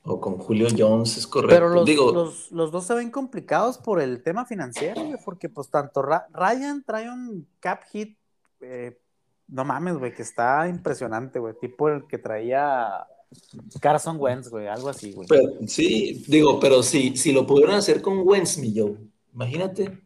o 0.03 0.19
con 0.19 0.37
Julio 0.37 0.67
Jones, 0.77 1.17
es 1.17 1.25
correcto. 1.25 1.55
Pero 1.55 1.69
los, 1.69 1.85
Digo, 1.85 2.11
los, 2.11 2.51
los 2.51 2.71
dos 2.71 2.85
se 2.85 2.93
ven 2.93 3.09
complicados 3.09 3.77
por 3.77 3.99
el 4.01 4.21
tema 4.21 4.45
financiero, 4.45 5.01
güey, 5.03 5.17
porque 5.23 5.49
pues 5.49 5.69
tanto 5.69 6.01
Ra- 6.01 6.27
Ryan 6.33 6.83
trae 6.85 7.09
un 7.09 7.47
cap 7.59 7.81
hit, 7.91 8.17
eh, 8.61 8.99
no 9.47 9.63
mames, 9.65 9.97
güey, 9.97 10.13
que 10.13 10.21
está 10.21 10.67
impresionante, 10.67 11.39
güey, 11.39 11.53
tipo 11.59 11.87
el 11.89 12.05
que 12.05 12.17
traía 12.17 13.07
Carson 13.79 14.17
Wentz, 14.19 14.49
güey, 14.49 14.67
algo 14.67 14.89
así, 14.89 15.13
güey. 15.13 15.27
pero- 15.27 15.53
sí, 15.67 16.23
digo, 16.27 16.59
pero 16.59 16.83
si, 16.83 17.15
si 17.17 17.31
lo 17.31 17.47
pudieron 17.47 17.75
hacer 17.75 18.01
con 18.01 18.19
Wentz, 18.27 18.57
mi 18.57 18.77
Joe, 18.77 18.97
imagínate. 19.33 19.99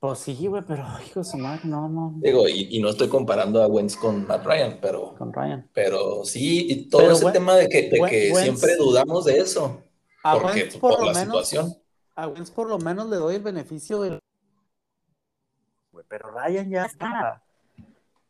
Pues 0.00 0.18
sí, 0.20 0.46
güey, 0.46 0.62
pero 0.66 0.84
hijo 1.06 1.20
de 1.20 1.24
su 1.24 1.36
madre, 1.38 1.60
no, 1.64 1.88
no, 1.88 2.14
Digo, 2.20 2.48
y, 2.48 2.68
y 2.70 2.80
no 2.80 2.88
estoy 2.88 3.08
comparando 3.08 3.62
a 3.62 3.66
Wentz 3.68 3.96
con 3.96 4.26
Matt 4.26 4.44
Ryan, 4.46 4.78
pero, 4.80 5.14
con 5.16 5.32
Ryan. 5.32 5.70
pero 5.72 6.24
sí, 6.24 6.66
y 6.70 6.88
todo 6.88 7.02
Pero 7.02 7.12
ese 7.12 7.26
tema 7.28 7.54
de 7.56 7.68
que, 7.68 7.90
de 7.90 8.34
siempre 8.34 8.76
dudamos 8.76 9.24
de 9.26 9.38
eso. 9.38 9.84
A 10.22 10.38
Porque 10.38 10.62
Wentz 10.62 10.76
por 10.78 10.96
por 10.96 11.00
lo 11.00 11.06
la 11.06 11.12
menos, 11.12 11.48
situación. 11.48 11.76
a 12.16 12.28
Wentz 12.28 12.50
por 12.50 12.68
lo 12.68 12.78
menos 12.78 13.08
le 13.08 13.16
doy 13.16 13.36
el 13.36 13.42
beneficio 13.42 14.00
del... 14.02 14.18
Güey, 15.92 16.04
pero 16.08 16.30
Ryan 16.30 16.70
ya 16.70 16.84
está, 16.86 17.42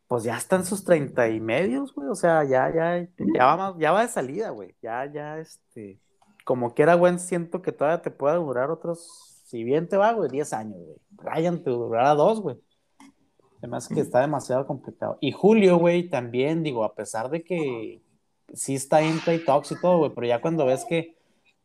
pues 0.07 0.23
ya 0.23 0.37
está 0.37 0.57
en 0.57 0.65
sus 0.65 0.83
treinta 0.83 1.29
y 1.29 1.39
medios, 1.39 1.93
güey, 1.93 2.07
o 2.09 2.15
sea, 2.15 2.43
ya, 2.43 2.73
ya, 2.73 3.07
ya 3.35 3.55
va, 3.55 3.75
ya 3.79 3.91
va 3.91 4.01
de 4.01 4.07
salida, 4.09 4.49
güey, 4.49 4.75
ya, 4.81 5.05
ya, 5.11 5.39
este, 5.39 6.01
como 6.45 6.73
quiera 6.73 6.95
Wentz, 6.95 7.23
siento 7.23 7.61
que 7.61 7.71
todavía 7.71 8.01
te 8.01 8.11
puede 8.11 8.35
durar 8.37 8.71
otros, 8.71 9.30
si 9.51 9.65
bien 9.65 9.89
te 9.89 9.97
va, 9.97 10.13
güey, 10.13 10.29
10 10.31 10.53
años, 10.53 10.77
güey, 10.79 10.97
Ryan 11.17 11.61
te 11.61 11.69
durará 11.69 12.15
dos, 12.15 12.39
güey, 12.39 12.55
además 13.57 13.89
que 13.89 13.99
está 13.99 14.21
demasiado 14.21 14.65
complicado, 14.65 15.17
y 15.19 15.33
Julio, 15.33 15.77
güey, 15.77 16.09
también, 16.09 16.63
digo, 16.63 16.85
a 16.85 16.95
pesar 16.95 17.29
de 17.29 17.43
que 17.43 18.01
sí 18.53 18.75
está 18.75 19.01
en 19.01 19.19
Talks 19.45 19.73
y 19.73 19.81
todo, 19.81 19.97
güey, 19.97 20.11
pero 20.15 20.25
ya 20.25 20.39
cuando 20.39 20.65
ves 20.65 20.85
que 20.85 21.17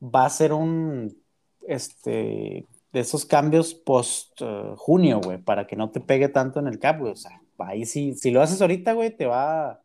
va 0.02 0.26
a 0.26 0.30
ser 0.30 0.52
un, 0.52 1.16
este, 1.62 2.66
de 2.92 3.00
esos 3.00 3.24
cambios 3.24 3.72
post 3.72 4.42
junio, 4.76 5.20
güey, 5.22 5.38
para 5.38 5.68
que 5.68 5.76
no 5.76 5.90
te 5.90 6.00
pegue 6.00 6.28
tanto 6.28 6.58
en 6.58 6.66
el 6.66 6.78
cap, 6.78 6.98
güey. 6.98 7.12
O 7.12 7.16
sea, 7.16 7.40
ahí 7.58 7.84
sí, 7.84 8.14
si 8.14 8.30
lo 8.30 8.42
haces 8.42 8.60
ahorita, 8.60 8.94
güey, 8.94 9.16
te 9.16 9.26
va, 9.26 9.80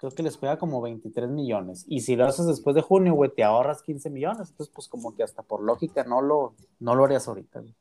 creo 0.00 0.12
que 0.12 0.22
les 0.22 0.36
pega 0.38 0.58
como 0.58 0.80
23 0.80 1.28
millones. 1.28 1.84
Y 1.86 2.00
si 2.00 2.16
lo 2.16 2.26
haces 2.26 2.46
después 2.46 2.74
de 2.74 2.82
junio, 2.82 3.12
güey, 3.14 3.30
te 3.32 3.44
ahorras 3.44 3.82
15 3.82 4.08
millones. 4.10 4.48
Entonces, 4.50 4.72
pues 4.74 4.88
como 4.88 5.14
que 5.14 5.22
hasta 5.22 5.42
por 5.42 5.62
lógica 5.62 6.02
no 6.04 6.22
lo, 6.22 6.54
no 6.78 6.94
lo 6.94 7.04
harías 7.04 7.28
ahorita, 7.28 7.60
güey. 7.60 7.74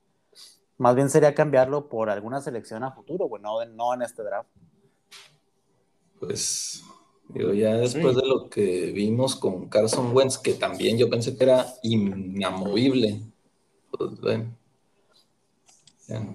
Más 0.78 0.96
bien 0.96 1.10
sería 1.10 1.34
cambiarlo 1.34 1.88
por 1.90 2.10
alguna 2.10 2.42
selección 2.42 2.84
a 2.84 2.92
futuro, 2.92 3.26
güey, 3.28 3.42
no, 3.42 3.64
no 3.66 3.94
en 3.94 4.02
este 4.02 4.24
draft. 4.24 4.50
Pues 6.20 6.84
Digo, 7.30 7.54
ya 7.54 7.76
después 7.76 8.16
Sí. 8.16 8.22
de 8.22 8.28
lo 8.28 8.50
que 8.50 8.92
vimos 8.92 9.36
con 9.36 9.70
Carson 9.70 10.16
Wentz, 10.16 10.40
que 10.40 10.54
también 10.56 10.98
yo 10.98 11.10
pensé 11.12 11.38
que 11.38 11.44
era 11.44 11.68
inamovible. 11.84 13.22
Pues 13.92 14.20
bueno. 14.20 14.56
Ya. 16.08 16.26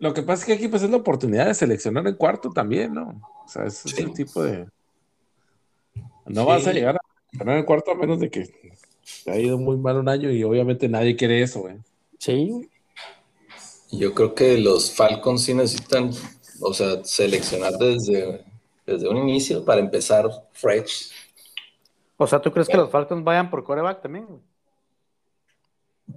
Lo 0.00 0.12
que 0.12 0.22
pasa 0.22 0.40
es 0.42 0.46
que 0.46 0.52
aquí 0.54 0.68
pues 0.68 0.82
es 0.82 0.90
la 0.90 0.96
oportunidad 0.96 1.46
de 1.46 1.54
seleccionar 1.54 2.06
en 2.08 2.16
cuarto 2.16 2.50
también, 2.50 2.92
¿no? 2.94 3.22
O 3.44 3.48
sea, 3.48 3.66
es 3.66 3.74
Sí. 3.78 4.02
el 4.02 4.12
tipo 4.14 4.42
de... 4.42 4.68
No 6.26 6.42
Sí. 6.42 6.46
vas 6.48 6.66
a 6.66 6.72
llegar 6.72 6.96
a 6.96 7.00
seleccionar 7.30 7.58
en 7.58 7.64
cuarto 7.64 7.90
a 7.92 7.94
menos 7.94 8.18
de 8.20 8.30
que 8.30 8.48
te 9.24 9.30
ha 9.30 9.38
ido 9.38 9.58
muy 9.58 9.76
mal 9.76 9.96
un 9.96 10.08
año 10.08 10.30
y 10.30 10.42
obviamente 10.44 10.88
nadie 10.88 11.16
quiere 11.16 11.42
eso, 11.42 11.60
güey. 11.60 11.76
Sí, 12.18 12.68
Yo 13.92 14.14
creo 14.14 14.34
que 14.34 14.58
los 14.58 14.90
Falcons 14.90 15.42
sí 15.44 15.54
necesitan, 15.54 16.10
o 16.60 16.74
sea, 16.74 17.04
seleccionar 17.04 17.74
desde, 17.78 18.44
desde 18.84 19.08
un 19.08 19.16
inicio 19.18 19.64
para 19.64 19.80
empezar 19.80 20.28
fresh. 20.52 21.12
O 22.16 22.26
sea, 22.26 22.40
¿tú 22.42 22.50
crees 22.50 22.66
que 22.68 22.76
los 22.76 22.90
Falcons 22.90 23.22
vayan 23.22 23.48
por 23.48 23.62
coreback 23.62 24.02
también? 24.02 24.26
güey? 24.26 24.40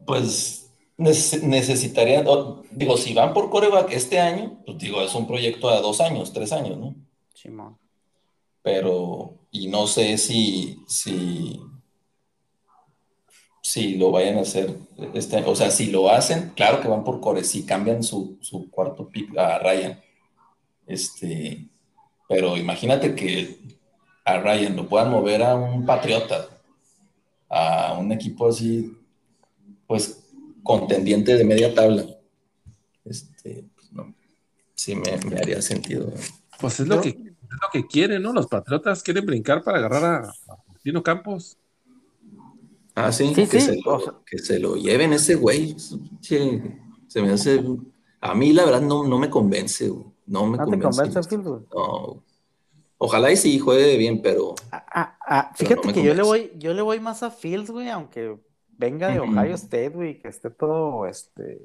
Pues 0.05 0.71
nece- 0.97 1.41
necesitarían, 1.43 2.25
o, 2.27 2.63
digo, 2.71 2.97
si 2.97 3.13
van 3.13 3.33
por 3.33 3.49
coreback 3.49 3.91
este 3.91 4.19
año, 4.19 4.61
pues 4.65 4.77
digo, 4.79 5.01
es 5.01 5.13
un 5.13 5.27
proyecto 5.27 5.69
a 5.69 5.81
dos 5.81 6.01
años, 6.01 6.33
tres 6.33 6.51
años, 6.51 6.77
¿no? 6.77 6.95
Simón. 7.33 7.77
Pero, 8.61 9.37
y 9.51 9.67
no 9.67 9.87
sé 9.87 10.17
si, 10.17 10.83
si, 10.87 11.59
si 13.61 13.95
lo 13.95 14.11
vayan 14.11 14.37
a 14.37 14.41
hacer 14.41 14.75
este. 15.13 15.37
O 15.43 15.55
sea, 15.55 15.71
si 15.71 15.87
lo 15.87 16.09
hacen, 16.09 16.51
claro 16.55 16.81
que 16.81 16.87
van 16.87 17.03
por 17.03 17.19
core, 17.19 17.43
si 17.43 17.65
cambian 17.65 18.03
su, 18.03 18.37
su 18.41 18.69
cuarto 18.69 19.07
pick 19.07 19.37
a 19.37 19.59
Ryan. 19.59 19.99
Este, 20.85 21.67
pero 22.27 22.57
imagínate 22.57 23.15
que 23.15 23.59
a 24.25 24.39
Ryan 24.39 24.75
lo 24.75 24.87
puedan 24.87 25.11
mover 25.11 25.43
a 25.43 25.55
un 25.55 25.85
Patriota, 25.85 26.47
a 27.49 27.97
un 27.99 28.11
equipo 28.11 28.49
así, 28.49 28.95
pues 29.87 30.29
contendiente 30.63 31.35
de 31.35 31.43
media 31.43 31.73
tabla. 31.73 32.05
Este, 33.05 33.65
pues, 33.75 33.91
no, 33.91 34.13
sí 34.75 34.95
me, 34.95 35.17
me 35.29 35.37
haría 35.37 35.61
sentido. 35.61 36.11
Pues 36.59 36.79
es 36.79 36.87
lo, 36.87 37.01
que, 37.01 37.17
es 37.55 37.59
lo 37.61 37.67
que 37.71 37.87
quieren, 37.87 38.21
¿no? 38.21 38.33
Los 38.33 38.47
Patriotas 38.47 39.03
quieren 39.03 39.25
brincar 39.25 39.63
para 39.63 39.77
agarrar 39.79 40.03
a, 40.25 40.33
Dino 40.83 41.03
Campos. 41.03 41.57
Ah, 42.95 43.11
sí, 43.11 43.27
Sí, 43.33 43.45
que, 43.47 43.47
sí, 43.47 43.61
se 43.61 43.81
lo, 43.83 44.23
que 44.25 44.37
se 44.39 44.59
lo 44.59 44.75
lleven 44.75 45.13
ese 45.13 45.35
güey. 45.35 45.75
Se 46.21 47.21
me 47.21 47.31
hace. 47.31 47.63
A 48.21 48.35
mí, 48.35 48.51
la 48.53 48.65
verdad, 48.65 48.81
no, 48.81 49.03
no 49.07 49.17
me 49.19 49.29
convence, 49.29 49.87
güey. 49.89 50.05
No 50.25 50.45
me 50.45 50.57
¿No 50.57 50.65
te 50.65 50.71
convence. 50.71 51.01
convence 51.03 51.23
Fields, 51.29 51.47
güey? 51.47 51.61
No. 51.73 52.23
Ojalá 52.97 53.31
y 53.31 53.37
sí 53.37 53.57
juegue 53.59 53.97
bien, 53.97 54.21
pero. 54.21 54.55
Ah, 54.71 54.85
ah, 54.93 55.17
ah, 55.25 55.51
Pero 55.57 55.69
fíjate 55.69 55.87
no 55.87 55.93
que 55.93 56.03
yo 56.03 56.13
le 56.13 56.21
convence. 56.21 56.49
voy, 56.51 56.59
yo 56.59 56.73
le 56.73 56.81
voy 56.81 56.99
más 56.99 57.23
a 57.23 57.31
Fields, 57.31 57.71
güey, 57.71 57.89
aunque 57.89 58.37
venga 58.77 59.07
de. 59.07 59.19
Ohio 59.19 59.55
State, 59.55 59.89
güey, 59.89 60.19
que 60.19 60.27
esté 60.27 60.49
todo 60.49 61.05
este 61.05 61.61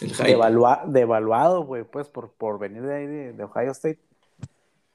El 0.00 0.12
hype. 0.14 0.28
devalua- 0.36 0.84
devaluado, 0.86 1.64
güey, 1.64 1.84
pues 1.84 2.08
por, 2.08 2.32
por 2.32 2.58
venir 2.58 2.82
de 2.82 2.94
ahí 2.94 3.06
de, 3.06 3.32
de 3.32 3.44
Ohio 3.44 3.70
State. 3.70 4.00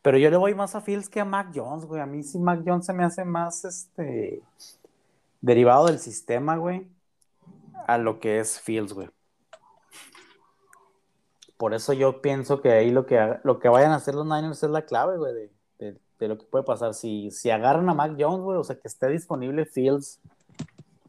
Pero 0.01 0.17
yo 0.17 0.29
le 0.29 0.37
voy 0.37 0.55
más 0.55 0.75
a 0.75 0.81
Fields 0.81 1.09
que 1.09 1.19
a 1.19 1.25
Mac 1.25 1.49
Jones, 1.53 1.85
güey. 1.85 2.01
A 2.01 2.05
mí 2.05 2.23
sí 2.23 2.39
Mac 2.39 2.61
Jones 2.65 2.85
se 2.85 2.93
me 2.93 3.03
hace 3.03 3.25
más 3.25 3.65
este 3.65 4.41
derivado 5.41 5.87
del 5.87 5.99
sistema, 5.99 6.55
güey, 6.57 6.87
a 7.87 7.97
lo 7.97 8.19
que 8.19 8.39
es 8.39 8.59
Fields, 8.61 8.93
güey. 8.93 9.09
Por 11.57 11.73
eso 11.73 11.91
yo 11.93 12.21
pienso 12.21 12.61
que 12.61 12.71
ahí 12.71 12.91
lo 12.91 13.05
que, 13.05 13.37
lo 13.43 13.59
que 13.59 13.67
vayan 13.67 13.91
a 13.91 13.95
hacer 13.95 14.15
los 14.15 14.25
Niners 14.25 14.63
es 14.63 14.69
la 14.69 14.83
clave, 14.83 15.17
güey, 15.17 15.33
de, 15.33 15.51
de- 15.79 15.97
de 16.19 16.27
lo 16.27 16.37
que 16.37 16.45
puede 16.45 16.63
pasar. 16.63 16.93
Si, 16.93 17.31
si 17.31 17.49
agarran 17.49 17.89
a 17.89 17.93
Mac 17.93 18.13
Jones, 18.17 18.41
güey, 18.41 18.57
o 18.57 18.63
sea, 18.63 18.77
que 18.79 18.87
esté 18.87 19.07
disponible 19.09 19.65
Fields, 19.65 20.19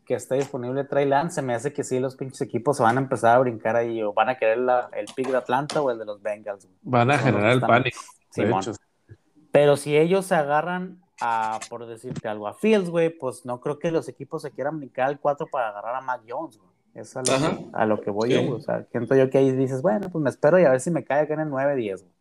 que 0.05 0.15
esté 0.15 0.37
disponible 0.37 0.83
Trey 0.85 1.07
Lance, 1.07 1.37
se 1.37 1.43
me 1.43 1.55
hace 1.55 1.73
que 1.73 1.85
sí, 1.85 2.01
los 2.01 2.17
pinches 2.17 2.41
equipos 2.41 2.77
se 2.77 2.83
van 2.83 2.97
a 2.99 3.01
empezar 3.01 3.37
a 3.37 3.39
brincar 3.39 3.77
ahí, 3.77 4.03
o 4.03 4.13
van 4.13 4.29
a 4.29 4.39
querer 4.39 4.59
la- 4.59 4.89
el 4.93 5.07
pick 5.15 5.29
de 5.29 5.37
Atlanta 5.37 5.81
o 5.81 5.91
el 5.93 5.99
de 5.99 6.05
los 6.05 6.21
Bengals. 6.21 6.65
güey. 6.65 6.77
Van 6.83 7.11
a 7.13 7.15
Son 7.17 7.25
generar 7.27 7.51
el 7.53 7.61
pánico. 7.61 8.01
Simón. 8.31 8.61
hecho, 8.61 8.73
Pero 9.53 9.77
si 9.77 9.97
ellos 9.97 10.27
se 10.27 10.35
agarran 10.35 11.03
a, 11.21 11.61
por 11.69 11.87
decirte 11.87 12.29
algo, 12.29 12.49
a 12.49 12.55
Fields, 12.55 12.91
güey, 12.91 13.11
pues 13.11 13.45
no 13.45 13.61
creo 13.61 13.79
que 13.79 13.91
los 13.91 14.09
equipos 14.09 14.43
se 14.43 14.51
quieran 14.51 14.79
brincar 14.79 15.09
al 15.09 15.21
4 15.21 15.47
para 15.49 15.69
agarrar 15.69 15.97
a 15.97 16.01
Mac 16.01 16.23
Jones, 16.29 16.57
güey. 16.57 16.71
Es 16.95 17.17
a 17.17 17.21
lo, 17.21 17.27
que, 17.27 17.67
a 17.73 17.87
lo 17.87 18.01
que 18.01 18.11
voy 18.11 18.31
Sí. 18.31 18.35
yo, 18.35 18.43
güey. 18.43 18.61
O 18.61 18.61
sea, 18.61 18.85
siento 18.91 19.15
yo 19.15 19.31
que 19.31 19.39
ahí 19.39 19.53
dices, 19.53 19.81
bueno, 19.81 20.09
pues 20.11 20.23
me 20.23 20.31
espero 20.31 20.59
y 20.59 20.65
a 20.65 20.71
ver 20.71 20.81
si 20.81 20.91
me 20.91 21.05
cae 21.05 21.23
acá 21.23 21.35
en 21.35 21.41
el 21.41 21.49
9-10, 21.49 22.01
güey. 22.01 22.13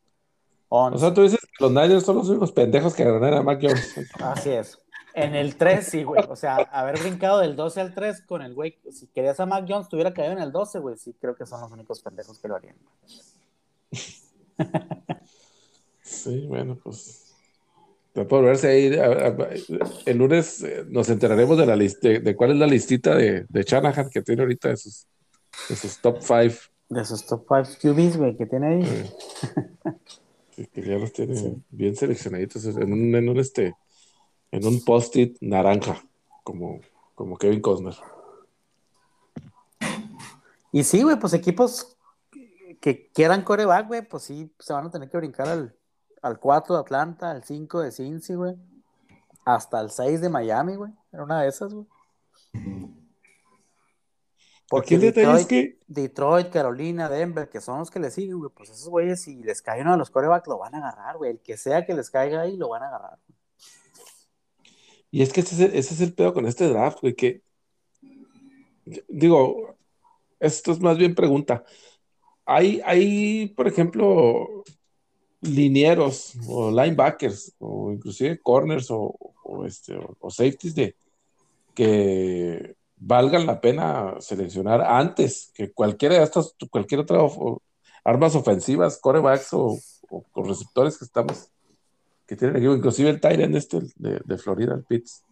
11. 0.72 0.96
O 0.96 1.00
sea, 1.00 1.14
tú 1.14 1.24
dices 1.24 1.40
que 1.40 1.64
los 1.64 1.72
Niners 1.72 2.04
son 2.04 2.18
los 2.18 2.30
únicos 2.30 2.52
pendejos 2.52 2.94
que 2.94 3.04
agarran 3.04 3.34
a 3.34 3.42
Mac 3.42 3.60
Jones. 3.62 3.96
Así 4.20 4.52
es. 4.52 4.78
En 5.16 5.34
el 5.34 5.56
3, 5.56 5.84
sí, 5.86 6.04
güey. 6.04 6.24
O 6.30 6.36
sea, 6.36 6.58
haber 6.72 7.00
brincado 7.00 7.40
del 7.40 7.56
12 7.56 7.82
al 7.82 7.94
3 7.96 8.22
con 8.22 8.44
el 8.44 8.54
güey, 8.54 8.78
si 8.92 9.08
querías 9.08 9.40
a 9.40 9.48
Mac 9.48 9.66
Jones, 9.68 9.90
te 9.90 9.96
hubiera 9.96 10.14
caído 10.14 10.34
en 10.34 10.40
el 10.40 10.52
12, 10.52 10.78
güey. 10.80 10.98
Sí, 10.98 11.16
creo 11.20 11.36
que 11.36 11.48
son 11.48 11.62
los 11.62 11.72
únicos 11.72 12.02
pendejos 12.02 12.38
que 12.38 12.48
lo 12.48 12.56
harían. 12.56 12.76
Sí, 16.24 16.46
bueno, 16.48 16.78
pues. 16.84 17.26
Está 18.08 18.28
por 18.28 18.44
verse 18.44 18.68
ahí. 18.68 18.98
a- 18.98 19.28
a- 19.28 19.50
El 20.06 20.18
lunes 20.18 20.62
eh, 20.64 20.84
nos 20.90 21.10
enteraremos 21.10 21.58
de 21.58 21.66
la 21.66 21.76
lista, 21.76 22.08
de, 22.10 22.20
de 22.20 22.36
cuál 22.36 22.52
es 22.52 22.58
la 22.58 22.68
listita 22.68 23.16
de, 23.16 23.46
de 23.48 23.64
Shanahan 23.64 24.10
que 24.10 24.22
tiene 24.22 24.42
ahorita 24.42 24.70
de 24.70 24.78
sus, 24.78 25.06
de 25.70 25.76
sus 25.76 25.98
top 26.00 26.18
5. 26.22 26.56
De 26.90 27.02
esos 27.02 27.26
top 27.26 27.46
5 27.48 27.78
QBs, 27.82 28.18
güey, 28.18 28.36
que 28.36 28.46
tiene 28.48 28.68
ahí. 28.68 29.12
Que, 30.56 30.66
que 30.68 30.82
ya 30.82 30.98
los 30.98 31.14
tiene 31.14 31.56
bien 31.70 31.96
seleccionaditos 31.96 32.66
en 32.66 32.92
un, 32.92 33.16
en 33.16 33.30
un 33.30 33.40
este 33.40 33.76
en 34.52 34.66
un 34.66 34.84
post-it 34.84 35.38
naranja, 35.42 36.04
como, 36.44 36.82
como 37.14 37.38
Kevin 37.38 37.62
Costner. 37.62 37.94
Y 40.72 40.84
sí, 40.84 41.02
güey, 41.04 41.20
pues 41.20 41.34
equipos 41.34 41.96
que 42.82 43.10
quieran 43.14 43.44
coreback, 43.44 43.88
güey, 43.88 44.02
pues 44.08 44.24
sí, 44.24 44.52
se 44.60 44.74
van 44.74 44.88
a 44.88 44.92
tener 44.92 45.10
que 45.10 45.18
brincar 45.18 45.48
al, 45.48 45.76
al 46.22 46.40
4 46.40 46.76
de 46.76 46.82
Atlanta, 46.82 47.32
al 47.32 47.44
5 47.44 47.82
de 47.82 47.92
Cincy, 47.92 48.36
güey. 48.36 48.56
Hasta 49.46 49.82
el 49.82 49.90
6 49.90 50.22
de 50.22 50.30
Miami, 50.30 50.76
güey. 50.76 50.92
Era 51.12 51.24
una 51.24 51.42
de 51.42 51.50
esas, 51.50 51.74
güey. 51.74 51.88
Aquí 54.72 54.96
el 54.96 55.02
detalle 55.02 55.42
es 55.42 55.48
que 55.48 55.80
Detroit, 55.88 56.50
Carolina, 56.50 57.10
Denver, 57.10 57.50
que 57.50 57.60
son 57.60 57.80
los 57.80 57.90
que 57.90 58.00
le 58.00 58.12
siguen, 58.12 58.38
güey, 58.38 58.52
pues 58.56 58.70
esos 58.70 58.88
güeyes, 58.88 59.22
si 59.22 59.42
les 59.42 59.62
cae 59.62 59.82
uno 59.82 59.94
de 59.94 59.98
los 59.98 60.12
corebacks, 60.12 60.48
lo 60.48 60.60
van 60.60 60.76
a 60.76 60.78
agarrar, 60.78 61.18
güey. 61.18 61.32
El 61.32 61.40
que 61.40 61.58
sea 61.58 61.86
que 61.86 61.96
les 61.96 62.10
caiga 62.10 62.42
ahí, 62.42 62.56
lo 62.56 62.70
van 62.70 62.84
a 62.84 62.88
agarrar. 62.88 63.18
Y 65.12 65.24
es 65.24 65.34
que 65.34 65.42
ese 65.42 65.56
es 65.56 65.62
el, 65.62 65.76
ese 65.76 65.94
es 65.96 66.02
el 66.02 66.14
pedo 66.14 66.34
con 66.34 66.46
este 66.46 66.68
draft, 66.68 67.02
güey, 67.02 67.16
que 67.16 67.42
digo, 69.08 69.76
esto 70.40 70.72
es 70.72 70.80
más 70.80 70.98
bien 70.98 71.16
pregunta. 71.16 71.64
Hay, 72.46 72.82
hay, 72.86 73.48
por 73.56 73.68
ejemplo, 73.68 74.64
linieros 75.42 76.36
o 76.48 76.70
linebackers 76.70 77.54
o 77.60 77.92
inclusive 77.92 78.40
corners 78.42 78.88
o, 78.92 79.16
este, 79.66 79.96
o, 80.20 80.30
safeties 80.30 80.76
de 80.76 80.96
que 81.74 82.76
valgan 82.98 83.46
la 83.46 83.62
pena 83.62 84.16
seleccionar 84.20 84.82
antes 84.82 85.52
que 85.54 85.72
cualquiera 85.72 86.16
de 86.18 86.24
estas, 86.24 86.54
cualquier 86.70 87.02
otra 87.02 87.20
armas 88.04 88.36
ofensivas, 88.36 89.00
corebacks 89.00 89.54
o, 89.54 89.78
o- 90.10 90.26
o 90.34 90.44
receptores 90.44 90.98
que 90.98 91.06
estamos, 91.06 91.48
que 92.28 92.36
tienen 92.36 92.58
equipo, 92.58 92.74
inclusive 92.76 93.10
el 93.10 93.22
Tyrant 93.22 93.56
este 93.56 93.80
de, 93.96 94.20
de 94.24 94.38
Florida, 94.38 94.74
el 94.76 94.84
Pitts. 94.84 95.24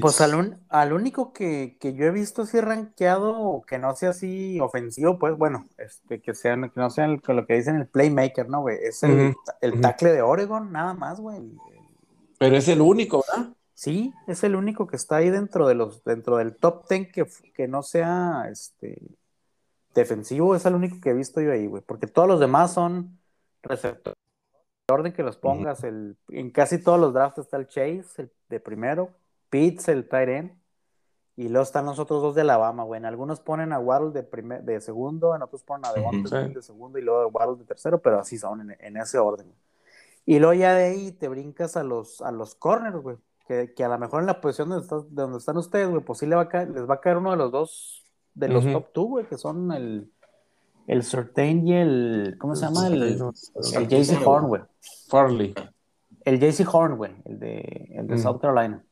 Pues 0.00 0.20
al, 0.20 0.34
un- 0.34 0.58
al 0.68 0.92
único 0.92 1.32
que, 1.32 1.76
que 1.80 1.94
yo 1.94 2.06
he 2.06 2.10
visto 2.10 2.42
así 2.42 2.60
rankeado, 2.60 3.62
que 3.66 3.78
no 3.78 3.94
sea 3.94 4.10
así 4.10 4.58
ofensivo, 4.60 5.18
pues 5.18 5.36
bueno, 5.36 5.66
este, 5.78 6.20
que, 6.20 6.34
sea, 6.34 6.56
que 6.56 6.80
no 6.80 6.90
sea 6.90 7.04
el- 7.04 7.20
lo 7.26 7.46
que 7.46 7.54
dicen 7.54 7.76
el 7.76 7.86
playmaker, 7.86 8.48
¿no, 8.48 8.62
güey? 8.62 8.78
Es 8.82 9.02
el, 9.02 9.34
el 9.60 9.80
tackle 9.80 10.12
de 10.12 10.22
Oregon, 10.22 10.72
nada 10.72 10.94
más, 10.94 11.20
güey. 11.20 11.40
Pero 12.38 12.56
es 12.56 12.66
el 12.68 12.80
único, 12.80 13.22
¿verdad? 13.32 13.52
Sí, 13.74 14.12
es 14.26 14.42
el 14.42 14.56
único 14.56 14.86
que 14.86 14.96
está 14.96 15.16
ahí 15.16 15.30
dentro 15.30 15.68
de 15.68 15.74
los, 15.74 16.02
dentro 16.02 16.38
del 16.38 16.56
top 16.56 16.88
10 16.88 17.12
que, 17.12 17.26
que 17.54 17.68
no 17.68 17.82
sea 17.82 18.48
este 18.50 19.00
defensivo, 19.94 20.54
es 20.56 20.66
el 20.66 20.74
único 20.74 21.00
que 21.00 21.10
he 21.10 21.14
visto 21.14 21.40
yo 21.40 21.52
ahí, 21.52 21.66
güey. 21.66 21.82
Porque 21.86 22.06
todos 22.06 22.26
los 22.28 22.40
demás 22.40 22.72
son 22.72 23.18
receptores. 23.62 24.18
El 24.88 24.94
orden 24.94 25.12
que 25.12 25.22
los 25.22 25.36
pongas, 25.36 25.84
el, 25.84 26.16
en 26.28 26.50
casi 26.50 26.78
todos 26.78 26.98
los 27.00 27.12
drafts 27.12 27.38
está 27.38 27.56
el 27.56 27.66
Chase, 27.66 28.04
el 28.18 28.30
de 28.48 28.60
primero, 28.60 29.10
Pitts, 29.50 29.88
el 29.88 30.08
tight 30.08 30.28
end, 30.28 30.52
y 31.36 31.48
luego 31.48 31.62
están 31.64 31.84
los 31.86 31.98
otros 31.98 32.22
dos 32.22 32.34
de 32.34 32.40
Alabama, 32.42 32.82
güey. 32.84 32.98
En 32.98 33.04
algunos 33.04 33.40
ponen 33.40 33.72
a 33.72 33.78
Waddle 33.78 34.10
de, 34.12 34.22
primer, 34.22 34.62
de 34.62 34.80
segundo, 34.80 35.34
en 35.36 35.42
otros 35.42 35.62
ponen 35.62 35.84
a 35.86 35.92
Devonta. 35.92 36.28
Smith 36.44 36.54
de 36.56 36.62
segundo 36.62 36.98
y 36.98 37.02
luego 37.02 37.20
a 37.20 37.26
Waddle 37.26 37.58
de 37.58 37.64
tercero, 37.64 38.00
pero 38.00 38.18
así 38.20 38.38
son 38.38 38.62
en, 38.70 38.76
en 38.80 38.96
ese 38.96 39.18
orden. 39.18 39.52
Y 40.24 40.38
luego 40.38 40.54
ya 40.54 40.74
de 40.74 40.84
ahí 40.84 41.12
te 41.12 41.28
brincas 41.28 41.76
a 41.76 41.84
los, 41.84 42.20
a 42.22 42.32
los 42.32 42.54
corners, 42.54 42.96
güey. 42.96 43.16
Que, 43.46 43.72
que 43.74 43.84
a 43.84 43.88
lo 43.88 43.96
mejor 43.98 44.20
en 44.20 44.26
la 44.26 44.40
posición 44.40 44.68
donde, 44.70 44.82
estás- 44.82 45.08
de 45.14 45.22
donde 45.22 45.38
están 45.38 45.56
ustedes, 45.56 45.88
güey, 45.88 46.02
pues 46.02 46.18
sí 46.18 46.26
le 46.26 46.34
va 46.34 46.42
a 46.42 46.48
caer- 46.48 46.68
les 46.74 46.88
va 46.88 46.94
a 46.94 47.00
caer 47.00 47.18
uno 47.18 47.30
de 47.30 47.36
los 47.36 47.52
dos 47.52 48.04
de 48.34 48.48
los 48.48 48.64
top 48.72 48.92
two, 48.92 49.04
güey, 49.04 49.26
que 49.26 49.38
son 49.38 49.70
el, 49.70 50.10
el 50.88 51.02
Surtain 51.04 51.66
y 51.68 51.74
el. 51.74 52.36
¿Cómo 52.40 52.56
se 52.56 52.64
llama? 52.66 52.88
El, 52.88 53.02
el 53.02 53.88
JC 53.88 54.20
Horn, 54.26 54.48
güey. 54.48 54.62
Farley. 55.08 55.54
el 56.24 56.40
JC 56.40 56.66
Horn, 56.74 56.96
güey, 56.96 57.12
el 57.24 57.38
de, 57.38 57.88
el 57.94 58.06
de 58.08 58.14
Mm. 58.16 58.18
South 58.18 58.40
Carolina. 58.40 58.84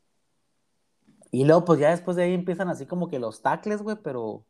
Y 1.34 1.44
luego, 1.44 1.64
pues 1.64 1.80
ya 1.80 1.90
después 1.90 2.16
de 2.16 2.22
ahí 2.22 2.32
empiezan 2.32 2.68
así 2.68 2.86
como 2.86 3.10
que 3.10 3.18
los 3.18 3.42
tackles, 3.42 3.82
güey, 3.82 3.96
pero 4.00 4.44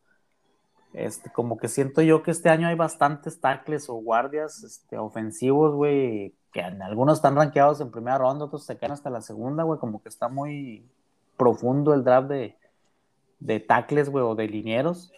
este, 0.92 1.32
como 1.32 1.56
que 1.56 1.68
siento 1.68 2.02
yo 2.02 2.22
que 2.22 2.30
este 2.30 2.50
año 2.50 2.68
hay 2.68 2.74
bastantes 2.74 3.40
tackles 3.40 3.88
o 3.88 3.94
guardias 3.94 4.62
este, 4.62 4.98
ofensivos, 4.98 5.74
güey, 5.74 6.34
que 6.52 6.60
algunos 6.60 7.16
están 7.16 7.36
rankeados 7.36 7.80
en 7.80 7.90
primera 7.90 8.18
ronda, 8.18 8.44
otros 8.44 8.66
se 8.66 8.76
quedan 8.76 8.92
hasta 8.92 9.08
la 9.08 9.22
segunda, 9.22 9.62
güey, 9.62 9.80
como 9.80 10.02
que 10.02 10.10
está 10.10 10.28
muy 10.28 10.84
profundo 11.38 11.94
el 11.94 12.04
draft 12.04 12.28
de, 12.28 12.58
de 13.40 13.60
tackles, 13.60 14.10
güey, 14.10 14.22
o 14.22 14.34
de 14.34 14.46
linieros. 14.46 15.10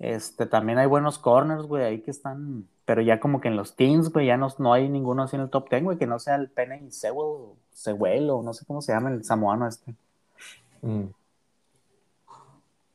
Este, 0.00 0.44
también 0.44 0.78
hay 0.78 0.86
buenos 0.88 1.20
corners, 1.20 1.66
güey, 1.66 1.84
ahí 1.84 2.00
que 2.00 2.10
están, 2.10 2.66
pero 2.84 3.00
ya 3.00 3.20
como 3.20 3.40
que 3.40 3.46
en 3.46 3.54
los 3.54 3.76
teams, 3.76 4.12
güey, 4.12 4.26
ya 4.26 4.36
no, 4.36 4.48
no 4.58 4.72
hay 4.72 4.88
ninguno 4.88 5.22
así 5.22 5.36
en 5.36 5.42
el 5.42 5.50
top 5.50 5.70
10, 5.70 5.84
güey, 5.84 5.98
que 5.98 6.08
no 6.08 6.18
sea 6.18 6.34
el 6.34 6.50
Penny 6.50 6.90
Sewell, 6.90 7.54
Sewell, 7.70 8.28
o 8.30 8.42
no 8.42 8.52
sé 8.52 8.66
cómo 8.66 8.82
se 8.82 8.92
llama 8.92 9.10
el 9.10 9.22
samoano 9.22 9.68
este. 9.68 9.94
Mm. 10.82 11.04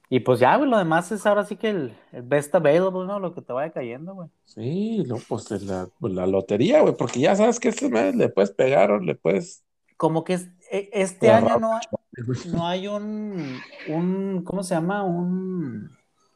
Y 0.08 0.20
pues 0.20 0.40
ya, 0.40 0.56
güey, 0.56 0.70
lo 0.70 0.78
demás 0.78 1.12
es 1.12 1.26
ahora 1.26 1.46
sí 1.46 1.56
que 1.56 1.70
el, 1.72 1.98
el 2.12 2.22
best 2.22 2.54
available, 2.54 3.06
¿no? 3.08 3.20
Lo 3.20 3.34
que 3.34 3.42
te 3.42 3.52
vaya 3.54 3.74
cayendo, 3.74 4.14
güey. 4.14 4.30
Sí, 4.46 5.04
no, 5.08 5.18
pues 5.28 5.52
es 5.52 5.64
la, 5.64 5.88
pues, 6.00 6.14
la 6.14 6.28
lotería, 6.28 6.82
güey, 6.82 6.96
porque 6.96 7.20
ya 7.20 7.36
sabes 7.36 7.60
que 7.60 7.70
este 7.70 7.90
mes 7.90 8.16
le 8.16 8.30
puedes 8.30 8.52
pegar 8.52 8.92
o 8.92 9.00
le 9.00 9.16
puedes 9.16 9.64
Como 9.98 10.24
que 10.24 10.34
es- 10.34 10.50
e- 10.72 10.90
este 10.94 11.32
año 11.32 11.58
no 11.60 11.74
hay, 11.76 11.82
no 12.54 12.68
hay 12.68 12.88
un, 12.88 13.58
un, 13.90 14.44
¿cómo 14.46 14.62
se 14.64 14.76
llama? 14.76 15.04
Un 15.04 15.90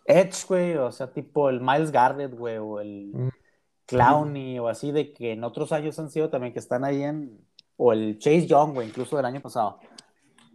Edge, 0.05 0.45
güey, 0.47 0.75
o 0.75 0.91
sea, 0.91 1.12
tipo 1.13 1.49
el 1.49 1.62
Miles 1.62 1.91
Garrett, 1.91 2.33
güey, 2.33 2.57
o 2.57 2.79
el 2.79 3.12
Mm. 3.13 3.29
Clowney, 3.85 4.59
o 4.59 4.67
así 4.67 4.91
de 4.91 5.13
que 5.13 5.31
en 5.33 5.43
otros 5.43 5.71
años 5.71 5.97
han 5.99 6.09
sido 6.09 6.29
también 6.29 6.53
que 6.53 6.59
están 6.59 6.83
ahí 6.83 7.01
en, 7.03 7.39
o 7.77 7.93
el 7.93 8.17
Chase 8.19 8.45
Young, 8.47 8.73
güey, 8.73 8.88
incluso 8.88 9.15
del 9.15 9.25
año 9.25 9.41
pasado, 9.41 9.79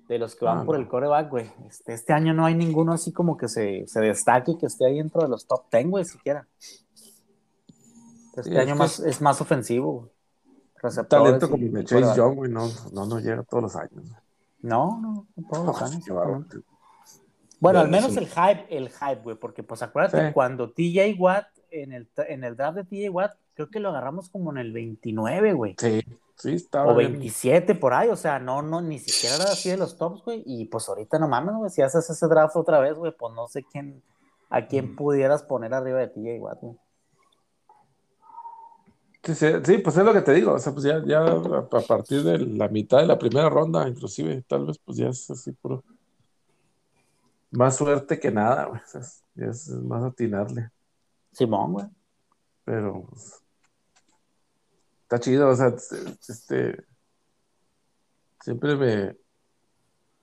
de 0.09 0.19
los 0.19 0.35
que 0.37 0.45
van 0.45 0.59
Ah, 0.59 0.65
por 0.65 0.77
no. 0.77 0.83
el 0.83 0.89
coreback, 0.89 1.31
güey. 1.31 1.51
Este, 1.67 1.95
este 1.95 2.13
año 2.13 2.35
no 2.35 2.45
hay 2.45 2.55
ninguno 2.55 2.93
así 2.93 3.13
como 3.13 3.37
que 3.37 3.49
se, 3.49 3.87
se 3.87 4.01
destaque, 4.01 4.57
que 4.59 4.67
esté 4.67 4.87
ahí 4.87 4.99
dentro 4.99 5.23
de 5.23 5.29
los 5.29 5.47
top 5.47 5.65
10, 5.73 5.87
güey, 5.89 6.05
siquiera. 6.05 6.47
Este 8.37 8.43
Sí, 8.45 8.51
es 8.53 8.59
año 8.59 8.75
que 8.75 8.79
más, 8.79 8.99
es 9.01 9.21
más 9.21 9.41
ofensivo, 9.41 10.11
talento 11.09 11.49
como 11.49 11.65
de 11.65 11.85
Chase 11.85 11.95
quarterback. 12.03 12.17
Young, 12.17 12.35
güey, 12.35 12.51
no, 12.51 12.69
no 12.93 13.07
nos 13.07 13.23
llega 13.23 13.43
todos 13.45 13.63
los 13.63 13.77
años. 13.77 13.93
güey. 13.95 14.13
No, 14.61 15.01
no, 15.01 15.27
no 15.37 15.49
todos 15.49 15.67
los 15.67 15.83
años. 15.83 16.05
Bueno, 17.61 17.79
al 17.81 17.89
menos 17.89 18.13
sí. 18.13 18.19
el 18.19 18.27
hype, 18.27 18.67
el 18.77 18.91
hype, 18.91 19.23
güey, 19.23 19.37
porque 19.37 19.63
pues 19.63 19.81
acuérdate 19.83 20.27
Sí. 20.29 20.33
cuando 20.35 20.71
TJ 20.73 21.15
Watt, 21.19 21.47
en 21.71 21.93
el, 21.93 22.09
en 22.29 22.45
el 22.45 22.57
draft 22.57 22.77
de 22.77 22.85
TJ 22.85 23.09
Watt, 23.11 23.33
creo 23.55 23.71
que 23.71 23.81
lo 23.81 23.89
agarramos 23.91 24.29
como 24.29 24.51
en 24.53 24.59
el 24.59 24.73
29, 24.73 25.53
güey, 25.53 25.77
Sí, 25.79 26.01
sí, 26.37 26.55
estaba 26.55 26.93
o 26.93 26.97
bien. 26.97 27.13
27 27.13 27.75
por 27.75 27.95
ahí, 27.95 28.09
o 28.09 28.17
sea, 28.17 28.39
no, 28.39 28.63
no, 28.63 28.81
ni 28.83 28.99
siquiera 28.99 29.37
era 29.37 29.45
así 29.53 29.71
de 29.71 29.77
los 29.77 29.97
tops, 29.97 30.23
güey, 30.25 30.43
y 30.47 30.65
pues 30.67 30.89
ahorita 30.89 31.19
no 31.19 31.29
mames, 31.29 31.55
güey, 31.55 31.71
si 31.71 31.83
haces 31.83 32.09
ese 32.11 32.27
draft 32.27 32.57
otra 32.57 32.81
vez, 32.81 32.95
güey, 32.97 33.13
pues 33.17 33.33
no 33.35 33.47
sé 33.49 33.63
quién, 33.65 34.03
a 34.51 34.67
quién 34.67 34.93
Mm. 34.93 34.97
pudieras 34.97 35.43
poner 35.43 35.73
arriba 35.75 35.99
de 36.01 36.09
TJ 36.09 36.39
Watt, 36.41 36.59
güey. 36.61 36.77
Sí, 39.23 39.35
sí, 39.35 39.47
sí, 39.65 39.79
pues 39.79 39.97
es 39.97 40.05
lo 40.05 40.13
que 40.13 40.21
te 40.21 40.35
digo, 40.35 40.53
o 40.53 40.59
sea, 40.59 40.73
pues 40.75 40.85
ya, 40.85 41.03
ya 41.07 41.21
a 41.25 41.81
partir 41.89 42.23
de 42.25 42.39
la 42.41 42.69
mitad 42.69 42.99
de 42.99 43.07
la 43.07 43.19
primera 43.19 43.49
ronda, 43.49 43.89
inclusive, 43.89 44.43
tal 44.47 44.67
vez, 44.67 44.79
pues 44.85 44.99
ya 44.99 45.09
es 45.09 45.31
así 45.31 45.51
puro. 45.53 45.83
Más 47.51 47.77
suerte 47.77 48.21
que 48.21 48.31
nada, 48.31 48.67
güey, 48.67 48.81
o 48.83 48.87
sea, 48.87 49.01
es, 49.01 49.23
es 49.37 49.69
más 49.71 50.05
atinarle, 50.05 50.69
Simón, 51.33 51.73
güey. 51.73 51.87
pero 52.65 53.07
pues, 53.09 53.43
está 55.15 55.19
chido, 55.25 55.49
o 55.49 55.55
sea, 55.57 55.69
este, 56.29 56.85
siempre 58.41 58.77
me, 58.77 59.17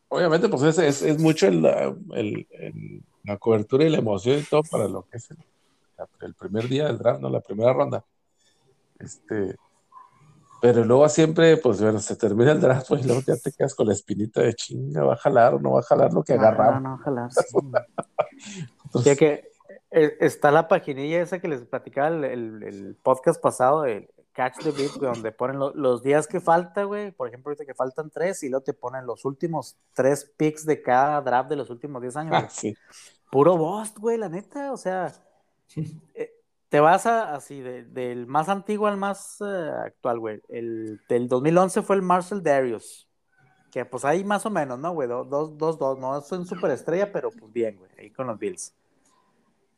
obviamente, 0.09 0.49
pues 0.49 0.63
es, 0.63 0.77
es, 0.79 1.01
es 1.01 1.19
mucho 1.19 1.47
el, 1.47 1.65
el- 2.13 2.47
el- 2.51 3.03
la 3.23 3.37
cobertura 3.37 3.83
y 3.85 3.89
la 3.89 3.99
emoción 3.99 4.39
y 4.39 4.43
todo 4.43 4.63
para 4.63 4.87
lo 4.87 5.03
que 5.03 5.17
es 5.17 5.29
el, 5.31 5.37
el 6.21 6.33
primer 6.33 6.67
día 6.67 6.85
del 6.87 6.97
draft, 6.97 7.21
¿no? 7.21 7.29
La 7.29 7.39
primera 7.39 7.71
ronda. 7.71 8.03
Este, 8.97 9.55
pero 10.59 10.83
luego 10.83 11.07
siempre, 11.09 11.57
pues 11.57 11.81
bueno, 11.81 11.99
se 11.99 12.15
termina 12.15 12.51
el 12.51 12.59
draft, 12.61 12.87
pues, 12.89 13.03
y 13.03 13.07
luego 13.07 13.21
ya 13.25 13.35
te 13.37 13.51
quedas 13.51 13.75
con 13.75 13.87
la 13.87 13.93
espinita 13.93 14.41
de 14.41 14.53
chinga, 14.55 15.03
va 15.03 15.13
a 15.13 15.17
jalar 15.17 15.53
o 15.55 15.59
no 15.59 15.71
va 15.73 15.79
a 15.81 15.83
jalar 15.83 16.11
lo 16.13 16.23
que 16.23 16.33
agarramos. 16.33 16.81
No, 16.81 16.89
no, 16.89 16.95
ojalá. 16.95 17.29
sí. 18.93 19.03
Sí, 19.03 19.15
que 19.15 19.49
eh, 19.91 20.17
está 20.19 20.49
la 20.51 20.67
paginilla 20.67 21.21
esa 21.21 21.39
que 21.39 21.47
les 21.47 21.61
platicaba 21.61 22.07
el, 22.09 22.23
el- 22.23 22.63
el 22.63 22.95
podcast 22.95 23.39
pasado, 23.41 23.85
el 23.85 24.09
Catch 24.43 24.63
the 24.63 24.71
Beat, 24.71 24.95
güey, 24.97 25.11
donde 25.13 25.31
ponen 25.31 25.59
lo- 25.59 25.73
los 25.75 26.01
días 26.01 26.25
que 26.27 26.39
falta, 26.39 26.83
güey. 26.85 27.11
Por 27.11 27.27
ejemplo, 27.27 27.49
ahorita 27.51 27.65
que 27.65 27.73
faltan 27.75 28.09
tres 28.09 28.41
y 28.43 28.49
luego 28.49 28.63
te 28.63 28.73
ponen 28.73 29.05
los 29.05 29.23
últimos 29.25 29.77
tres 29.93 30.25
picks 30.37 30.65
de 30.65 30.81
cada 30.81 31.21
draft 31.21 31.49
de 31.49 31.55
los 31.57 31.69
últimos 31.69 32.01
10 32.01 32.15
años. 32.15 32.33
Ah, 32.35 32.49
sí. 32.49 32.75
Puro 33.29 33.55
Bost, 33.57 33.97
güey, 33.99 34.17
la 34.17 34.29
neta. 34.29 34.71
O 34.73 34.77
sea, 34.77 35.11
eh, 36.15 36.31
te 36.69 36.79
vas 36.79 37.05
a, 37.05 37.35
así, 37.35 37.61
de- 37.61 37.83
del 37.83 38.25
más 38.27 38.49
antiguo 38.49 38.87
al 38.87 38.97
más 38.97 39.37
eh, 39.41 39.71
actual, 39.85 40.19
güey. 40.19 40.41
El 40.49 40.99
del 41.07 41.27
2011 41.27 41.81
fue 41.83 41.95
el 41.97 42.01
Marcel 42.01 42.41
Darius. 42.41 43.07
Que 43.71 43.85
pues 43.85 44.03
ahí 44.03 44.23
más 44.25 44.45
o 44.45 44.49
menos, 44.49 44.79
¿no, 44.79 44.91
güey? 44.91 45.07
Do- 45.07 45.23
Dos, 45.23 45.57
dos, 45.57 45.77
dos. 45.77 45.97
No 45.99 46.17
es 46.17 46.29
un 46.31 46.45
superestrella, 46.45 47.11
pero 47.11 47.29
pues 47.31 47.53
bien, 47.53 47.77
güey. 47.77 47.91
Ahí 47.97 48.09
con 48.11 48.27
los 48.27 48.37
Bills. 48.37 48.73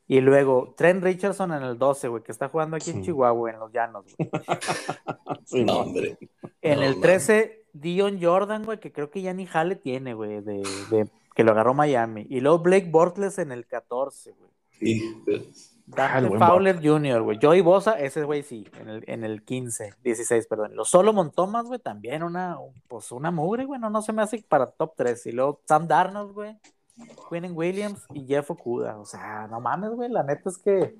Y 0.07 0.19
luego 0.21 0.73
Trent 0.75 1.03
Richardson 1.03 1.53
en 1.53 1.63
el 1.63 1.77
12, 1.77 2.07
güey, 2.09 2.23
que 2.23 2.31
está 2.31 2.49
jugando 2.49 2.75
aquí 2.75 2.89
en 2.91 2.97
Sí. 2.97 3.03
Chihuahua, 3.03 3.51
en 3.51 3.59
los 3.59 3.71
llanos, 3.71 4.05
güey. 4.17 4.29
Sí, 5.45 5.63
No, 5.63 5.79
hombre. 5.79 6.17
En 6.61 6.77
No, 6.79 6.83
el 6.85 6.91
man. 6.93 7.01
13, 7.01 7.65
Dion 7.73 8.19
Jordan, 8.21 8.63
güey, 8.65 8.79
que 8.79 8.91
creo 8.91 9.09
que 9.09 9.21
ya 9.21 9.33
ni 9.33 9.45
jale 9.45 9.75
tiene, 9.75 10.13
güey, 10.13 10.41
de, 10.41 10.61
de- 10.89 11.07
que 11.35 11.43
lo 11.43 11.51
agarró 11.51 11.73
Miami. 11.73 12.27
Y 12.29 12.41
luego 12.41 12.59
Blake 12.59 12.89
Bortles 12.91 13.39
en 13.39 13.51
el 13.51 13.65
14, 13.65 14.31
güey. 14.33 14.51
Sí, 14.79 15.23
Ah, 15.97 16.17
el 16.19 16.23
Dante 16.23 16.29
buen 16.29 16.39
Fowler 16.39 16.79
Jr., 16.81 17.21
güey. 17.23 17.39
Joey 17.41 17.59
Bosa, 17.61 17.99
ese 17.99 18.23
güey 18.23 18.41
sí, 18.43 18.65
en 18.79 18.87
el, 18.89 19.03
en 19.05 19.23
el 19.25 19.43
15, 19.43 19.93
16, 20.01 20.47
perdón. 20.47 20.75
Los 20.75 20.89
Solomon 20.89 21.31
Thomas, 21.31 21.65
güey, 21.65 21.79
también 21.79 22.23
una, 22.23 22.57
pues 22.87 23.11
una 23.11 23.31
mugre, 23.31 23.65
güey, 23.65 23.79
no, 23.81 23.89
no 23.89 24.01
se 24.01 24.13
me 24.13 24.21
hace 24.21 24.43
para 24.47 24.67
top 24.67 24.93
3. 24.95 25.25
Y 25.25 25.31
luego 25.33 25.59
Sam 25.65 25.87
Darnold, 25.87 26.31
güey, 26.33 26.57
Quinnen 27.29 27.56
Williams 27.56 28.01
y 28.13 28.25
Jeff 28.25 28.49
Okuda. 28.51 28.97
O 28.99 29.06
sea, 29.06 29.47
no 29.47 29.60
mames, 29.60 29.91
güey, 29.91 30.10
la 30.10 30.23
neta 30.23 30.49
es 30.49 30.58
que 30.58 30.95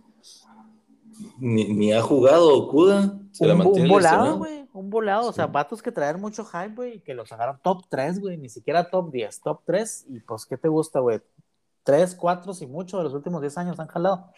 Ni, 1.38 1.65
ni 1.73 1.93
ha 1.93 2.01
jugado 2.01 2.58
Okuda. 2.58 3.19
Se 3.32 3.45
la 3.45 3.53
un, 3.53 3.60
un 3.62 3.65
mantiene 3.65 3.89
volado, 3.89 4.15
lesionado. 4.17 4.38
güey, 4.39 4.67
un 4.73 4.89
volado. 4.89 5.27
O 5.29 5.34
sea, 5.34 5.47
vatos 5.47 5.82
que 5.84 5.91
traen 5.91 6.19
mucho 6.19 6.43
hype, 6.45 6.73
güey, 6.75 6.95
y 6.95 6.99
que 7.01 7.13
los 7.13 7.32
agarran 7.32 7.60
top 7.62 7.84
3, 7.89 8.19
güey, 8.19 8.38
ni 8.38 8.49
siquiera 8.49 8.89
top 8.89 9.12
10, 9.12 9.41
top 9.41 9.62
3. 9.65 10.06
Y 10.10 10.19
pues, 10.21 10.45
¿qué 10.45 10.58
te 10.58 10.67
gusta, 10.67 10.99
güey? 10.99 11.21
3, 11.84 12.15
4 12.15 12.53
y 12.62 12.65
mucho 12.65 12.97
de 12.97 13.03
los 13.03 13.13
últimos 13.13 13.41
10 13.41 13.58
años 13.60 13.79
han 13.79 13.88
jalado. 13.88 14.32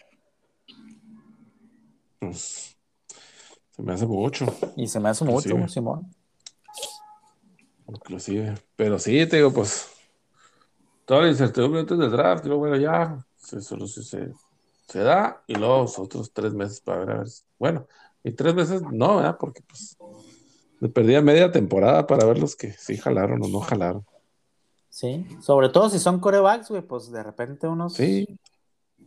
Pues, 2.18 2.76
se 3.70 3.82
me 3.82 3.92
hace 3.92 4.06
mucho, 4.06 4.46
Y 4.76 4.88
se 4.88 4.98
me 5.00 5.08
hace 5.10 5.24
mucho. 5.24 5.68
Simón. 5.68 6.10
inclusive. 7.88 8.54
Pero 8.74 8.98
sí, 8.98 9.26
te 9.26 9.36
digo, 9.36 9.52
pues, 9.52 9.88
toda 11.06 11.22
la 11.22 11.28
incertidumbre 11.28 11.80
antes 11.80 11.96
del 11.98 12.10
draft, 12.10 12.44
y 12.44 12.48
luego, 12.48 12.60
bueno, 12.60 12.76
ya, 12.76 13.16
se, 13.36 13.62
solo 13.62 13.86
se, 13.86 14.02
se, 14.02 14.30
se 14.86 14.98
da, 15.00 15.42
y 15.46 15.54
luego 15.54 15.78
los 15.78 15.98
otros 15.98 16.30
tres 16.32 16.52
meses 16.52 16.80
para 16.82 16.98
ver, 16.98 17.10
a 17.10 17.18
ver. 17.20 17.28
si- 17.28 17.42
Bueno, 17.58 17.86
y 18.22 18.32
tres 18.32 18.54
meses 18.54 18.82
no, 18.90 19.16
¿verdad? 19.16 19.38
Porque, 19.40 19.62
pues, 19.66 19.96
me 20.80 20.88
perdía 20.90 21.22
media 21.22 21.50
temporada 21.50 22.06
para 22.06 22.26
ver 22.26 22.38
los 22.38 22.54
que 22.54 22.72
sí 22.72 22.98
jalaron 22.98 23.42
o 23.42 23.48
no 23.48 23.60
jalaron. 23.60 24.04
Sí, 24.90 25.26
sobre 25.40 25.68
todo 25.68 25.88
si 25.90 25.98
son 25.98 26.20
corebacks, 26.20 26.70
güey, 26.70 26.82
pues 26.82 27.10
de 27.10 27.22
repente 27.22 27.68
unos 27.68 27.94
Sí, 27.94 28.26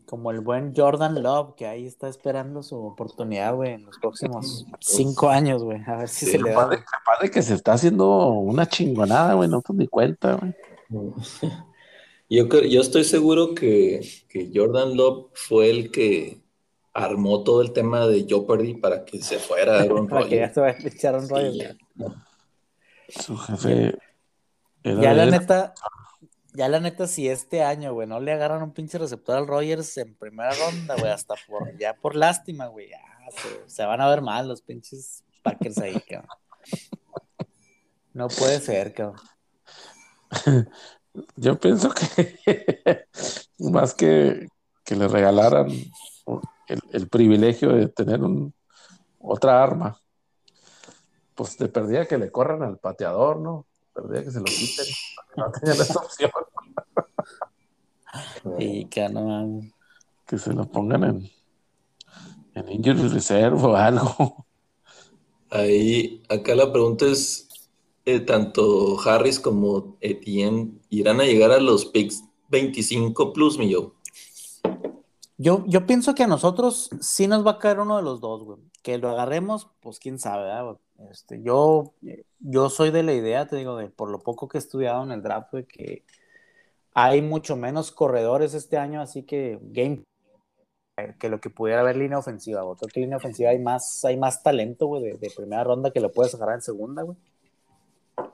como 0.06 0.32
el 0.32 0.40
buen 0.40 0.74
Jordan 0.76 1.22
Love, 1.22 1.56
que 1.56 1.68
ahí 1.68 1.86
está 1.86 2.08
esperando 2.08 2.64
su 2.64 2.76
oportunidad, 2.78 3.56
güey, 3.56 3.74
en 3.74 3.86
los 3.86 3.98
próximos 4.00 4.66
cinco 4.80 5.30
años, 5.30 5.64
güey, 5.64 5.82
a 5.86 5.98
ver 5.98 6.08
si 6.10 6.26
Sí, 6.26 6.32
se 6.34 6.38
le 6.40 6.50
da. 6.50 6.56
Capaz 6.56 6.70
de, 6.70 6.78
capaz 6.78 7.20
de 7.22 7.32
que 7.32 7.42
se 7.42 7.54
está 7.56 7.74
haciendo 7.74 8.30
una 8.30 8.68
chingonada, 8.68 9.34
güey, 9.34 9.50
no 9.50 9.62
pues 9.62 9.78
ni 9.78 9.88
cuenta, 9.88 10.36
güey. 10.36 10.54
Yo, 12.30 12.48
yo 12.62 12.82
estoy 12.82 13.04
seguro 13.04 13.56
que, 13.56 14.08
que 14.30 14.52
Jordan 14.54 14.96
Love 14.96 15.32
fue 15.34 15.70
el 15.72 15.92
que 15.92 16.42
armó 16.94 17.44
todo 17.44 17.62
el 17.62 17.74
tema 17.74 18.08
de 18.08 18.26
Jeopardy 18.28 18.76
para 18.76 19.04
que 19.06 19.22
se 19.22 19.40
fuera 19.40 19.80
Aaron 19.80 20.08
Para 20.10 20.28
que 20.28 20.38
ya 20.38 20.48
Rodgers. 20.48 20.54
se 20.54 20.60
vaya 20.62 20.78
a 20.78 20.88
echar 20.88 21.16
un 21.16 21.28
Sí, 21.28 21.30
rollo. 21.34 21.52
ya. 21.54 21.76
Su 23.08 23.36
jefe 23.38 23.98
era 24.84 25.02
Ya 25.02 25.14
la 25.14 25.26
neta, 25.26 25.74
ya 26.54 26.70
la 26.70 26.80
neta, 26.80 27.08
si 27.08 27.28
este 27.28 27.64
año, 27.64 27.94
güey, 27.94 28.08
no 28.08 28.20
le 28.20 28.32
agarran 28.32 28.62
un 28.62 28.74
pinche 28.74 28.98
receptor 29.00 29.36
al 29.38 29.48
Rogers 29.48 29.98
en 29.98 30.16
primera 30.16 30.52
ronda, 30.54 30.96
güey, 30.98 31.12
hasta 31.12 31.36
por, 31.48 31.76
ya 31.80 31.96
por 31.96 32.16
lástima, 32.16 32.68
güey, 32.68 32.90
ya 32.90 33.00
se, 33.32 33.70
se 33.70 33.86
van 33.86 34.02
a 34.02 34.10
ver 34.10 34.22
mal 34.22 34.48
los 34.48 34.62
pinches 34.62 35.24
Packers 35.42 35.78
ahí, 35.80 36.00
cabrón. 36.02 36.30
No 38.14 38.28
puede 38.28 38.60
ser, 38.60 38.94
cabrón. 38.94 39.20
Yo 41.36 41.60
pienso 41.60 41.92
que 41.92 43.06
más 43.60 43.94
que, 43.94 44.48
que 44.84 44.96
le 44.96 45.08
regalaran 45.08 45.70
el, 45.70 46.80
el 46.92 47.08
privilegio 47.08 47.74
de 47.74 47.88
tener 47.88 48.22
un, 48.22 48.54
otra 49.20 49.62
arma, 49.62 50.00
pues 51.36 51.58
te 51.58 51.68
perdía 51.68 52.06
que 52.06 52.18
le 52.18 52.32
corran 52.32 52.64
al 52.64 52.78
pateador, 52.78 53.40
¿no? 53.40 53.66
Perdía 53.94 54.24
que 54.24 54.32
se 54.32 54.40
lo 54.40 54.46
quiten. 54.46 54.86
No 55.36 55.52
tenían 55.52 55.82
esa 55.82 56.00
opción. 56.04 56.32
Y 58.58 58.86
que 58.86 59.10
no. 59.10 59.62
Que 60.26 60.38
se 60.38 60.54
lo 60.54 60.66
pongan 60.66 61.04
en, 61.04 61.32
en 62.56 62.72
Injury 62.72 63.08
Reserve 63.08 63.62
o 63.62 63.76
algo. 63.76 64.46
Ahí, 65.50 66.24
acá 66.30 66.56
la 66.56 66.72
pregunta 66.72 67.06
es, 67.06 67.49
eh, 68.16 68.20
tanto 68.22 69.00
Harris 69.00 69.40
como 69.40 69.98
Etienne 70.02 70.80
irán 70.90 71.22
a 71.22 71.26
llegar 71.26 71.52
a 71.52 71.60
los 71.60 71.86
picks 71.86 72.24
25 72.50 73.34
plus, 73.34 73.58
mi 73.58 73.70
yo. 73.70 73.94
Yo, 75.38 75.86
pienso 75.86 76.16
que 76.16 76.24
a 76.24 76.28
nosotros 76.28 76.90
sí 77.00 77.28
nos 77.28 77.48
va 77.48 77.52
a 77.52 77.60
caer 77.60 77.80
uno 77.80 77.96
de 77.96 78.04
los 78.04 78.20
dos, 78.20 78.44
güey. 78.44 78.60
Que 78.84 78.98
lo 78.98 79.10
agarremos, 79.10 79.70
pues 79.80 79.98
quién 79.98 80.20
sabe, 80.20 80.44
¿verdad? 80.44 80.78
Este, 81.12 81.42
yo, 81.42 81.94
yo 82.40 82.70
soy 82.70 82.92
de 82.92 83.04
la 83.04 83.14
idea, 83.14 83.48
te 83.48 83.56
digo, 83.56 83.78
de 83.78 83.88
por 83.88 84.10
lo 84.10 84.20
poco 84.20 84.50
que 84.50 84.58
he 84.58 84.60
estudiado 84.60 85.02
en 85.04 85.12
el 85.12 85.22
draft, 85.22 85.52
güey, 85.52 85.66
que 85.66 86.04
hay 86.94 87.22
mucho 87.22 87.56
menos 87.56 87.92
corredores 87.92 88.54
este 88.54 88.78
año, 88.78 89.02
así 89.02 89.24
que 89.24 89.60
game 89.62 90.04
que 91.18 91.30
lo 91.30 91.40
que 91.40 91.50
pudiera 91.50 91.80
haber 91.80 91.96
línea 91.96 92.18
ofensiva, 92.18 92.62
güey. 92.64 92.76
Creo 92.78 92.90
que 92.90 93.00
línea 93.00 93.18
ofensiva 93.18 93.52
hay 93.52 93.60
más, 93.60 94.04
hay 94.04 94.18
más 94.18 94.44
talento, 94.44 94.88
güey, 94.88 95.04
de, 95.04 95.14
de 95.18 95.32
primera 95.34 95.64
ronda 95.64 95.92
que 95.92 96.02
lo 96.02 96.12
puedes 96.12 96.36
agarrar 96.36 96.56
en 96.56 96.62
segunda, 96.62 97.04
güey. 97.04 97.18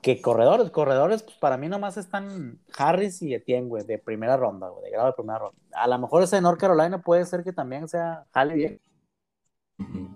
Que 0.02 0.20
corredores, 0.22 0.70
corredores, 0.70 1.22
pues 1.22 1.36
para 1.36 1.56
mí 1.56 1.68
nomás 1.68 1.96
están 1.96 2.58
Harris 2.76 3.22
y 3.22 3.34
Etienne, 3.34 3.68
güey, 3.68 3.84
de 3.84 3.98
primera 3.98 4.36
ronda, 4.36 4.68
güey, 4.68 4.84
de 4.84 4.90
grado 4.90 5.08
de 5.08 5.12
primera 5.14 5.38
ronda. 5.38 5.58
A 5.74 5.86
lo 5.88 5.98
mejor 5.98 6.22
ese 6.22 6.36
de 6.36 6.42
North 6.42 6.60
Carolina 6.60 7.00
puede 7.02 7.24
ser 7.26 7.42
que 7.44 7.52
también 7.52 7.88
sea 7.88 8.24
bien, 8.54 8.80
Ujú. 9.78 10.08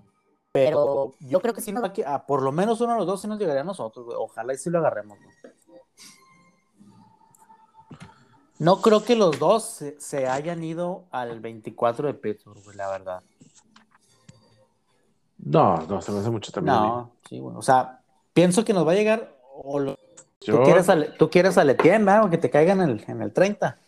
pero 0.52 1.14
yo 1.20 1.40
creo 1.40 1.54
que 1.54 1.60
sí 1.60 1.72
nos 1.72 1.82
va 1.82 1.88
a, 1.88 1.92
que- 1.92 2.04
a 2.06 2.26
por 2.26 2.42
lo 2.42 2.52
menos 2.52 2.80
uno 2.80 2.92
de 2.92 2.98
los 2.98 3.06
dos 3.06 3.20
sí 3.20 3.28
nos 3.28 3.38
llegaría 3.38 3.62
a 3.62 3.64
nosotros, 3.64 4.04
güey. 4.06 4.16
Ojalá 4.18 4.54
y 4.54 4.58
sí 4.58 4.70
lo 4.70 4.78
agarremos, 4.78 5.18
güey. 5.18 5.52
No 8.58 8.82
creo 8.82 9.02
que 9.04 9.16
los 9.16 9.38
dos 9.38 9.64
se, 9.64 9.98
se 10.00 10.28
hayan 10.28 10.62
ido 10.62 11.04
al 11.10 11.40
24 11.40 12.06
de 12.08 12.14
Pittsburgh, 12.14 12.62
güey, 12.62 12.76
la 12.76 12.90
verdad. 12.90 13.22
No, 15.38 15.78
no, 15.86 16.02
se 16.02 16.12
me 16.12 16.18
hace 16.20 16.28
mucho 16.28 16.52
también. 16.52 16.76
No, 16.76 17.12
sí, 17.26 17.38
güey. 17.38 17.56
O 17.56 17.62
sea, 17.62 18.02
pienso 18.34 18.62
que 18.62 18.74
nos 18.74 18.86
va 18.86 18.92
a 18.92 18.96
llegar. 18.96 19.34
O 19.62 19.78
lo- 19.78 19.98
Yo, 20.40 20.56
tú 20.56 20.62
quieres 20.64 20.88
al, 20.88 21.16
tú 21.18 21.28
quieres 21.30 21.58
al 21.58 21.68
Etienne, 21.70 22.04
¿verdad? 22.04 22.24
O 22.24 22.30
que 22.30 22.38
te 22.38 22.48
caiga 22.48 22.72
en 22.72 22.80
el, 22.80 23.04
en 23.06 23.20
el 23.20 23.32
30. 23.32 23.78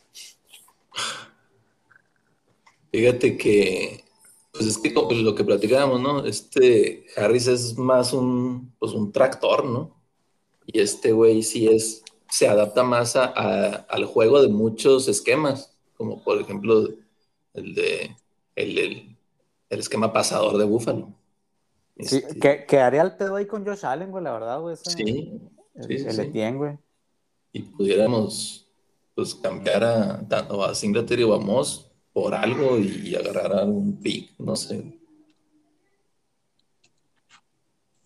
Fíjate 2.90 3.38
que, 3.38 4.04
pues 4.52 4.66
es 4.66 4.78
que 4.78 4.92
como 4.92 5.12
lo 5.12 5.34
que 5.34 5.44
platicábamos, 5.44 6.00
¿no? 6.00 6.24
Este 6.26 7.06
Harris 7.16 7.46
es 7.46 7.78
más 7.78 8.12
un, 8.12 8.72
pues 8.78 8.92
un 8.92 9.12
tractor, 9.12 9.64
¿no? 9.64 9.96
Y 10.66 10.80
este 10.80 11.12
güey 11.12 11.42
sí 11.42 11.68
es, 11.68 12.02
se 12.28 12.48
adapta 12.48 12.82
más 12.82 13.16
a, 13.16 13.24
a- 13.34 13.86
al 13.88 14.04
juego 14.04 14.42
de 14.42 14.48
muchos 14.48 15.08
esquemas, 15.08 15.74
como 15.96 16.22
por 16.22 16.38
ejemplo 16.40 16.86
el 17.54 17.74
de, 17.74 18.14
el, 18.56 18.78
el- 18.78 19.16
el 19.70 19.80
esquema 19.80 20.12
pasador 20.12 20.58
de 20.58 20.64
Búfalo. 20.64 21.14
Sí, 21.98 22.16
Este, 22.16 22.38
que, 22.38 22.66
quedaría 22.66 23.00
al 23.00 23.16
pedo 23.16 23.36
ahí 23.36 23.46
con 23.46 23.64
Josh 23.64 23.86
Allen, 23.86 24.10
güey, 24.10 24.22
la 24.24 24.32
verdad, 24.32 24.60
güey. 24.60 24.74
ese- 24.74 24.90
sí, 24.90 25.02
el, 25.06 25.40
sí, 25.80 25.94
el 25.94 26.12
sí. 26.12 26.20
Etienne, 26.20 26.56
güey. 26.58 26.78
y 27.52 27.62
pudiéramos 27.62 28.68
pues 29.14 29.34
cambiar 29.34 29.84
a, 29.84 30.26
tanto 30.28 30.64
a 30.64 30.74
Singletary 30.74 31.22
o 31.24 31.34
a 31.34 31.38
Moss 31.38 31.90
por 32.12 32.34
algo 32.34 32.78
y 32.78 33.14
agarrar 33.14 33.52
a 33.52 33.64
un 33.64 34.00
pick, 34.00 34.38
no 34.38 34.56
sé. 34.56 34.98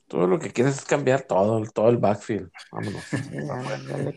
todo 0.09 0.27
lo 0.27 0.39
que 0.39 0.53
quieres 0.53 0.79
es 0.79 0.85
cambiar 0.85 1.23
todo, 1.23 1.63
todo 1.73 1.89
el 1.89 1.99
backfield. 1.99 2.51
Vámonos. 2.71 3.03
Sí, 3.05 3.17
ya, 3.33 3.63
ya 3.89 3.97
le, 3.99 4.13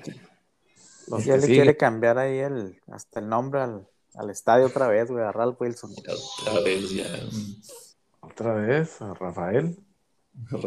ya 1.26 1.40
siguen. 1.40 1.42
quiere 1.42 1.78
cambiar 1.78 2.18
ahí 2.18 2.38
el, 2.38 2.80
hasta 2.92 3.20
el 3.20 3.28
nombre 3.28 3.62
al, 3.62 3.88
al 4.16 4.30
estadio 4.30 4.68
otra 4.68 4.88
vez, 4.88 5.10
güey, 5.10 5.24
a 5.24 5.32
Ralph 5.32 5.60
Wilson. 5.60 5.92
Otra 5.92 6.62
vez 6.62 6.92
ya. 6.92 7.06
Otra 8.20 8.54
vez, 8.54 9.02
a 9.02 9.14
Rafael. 9.14 9.78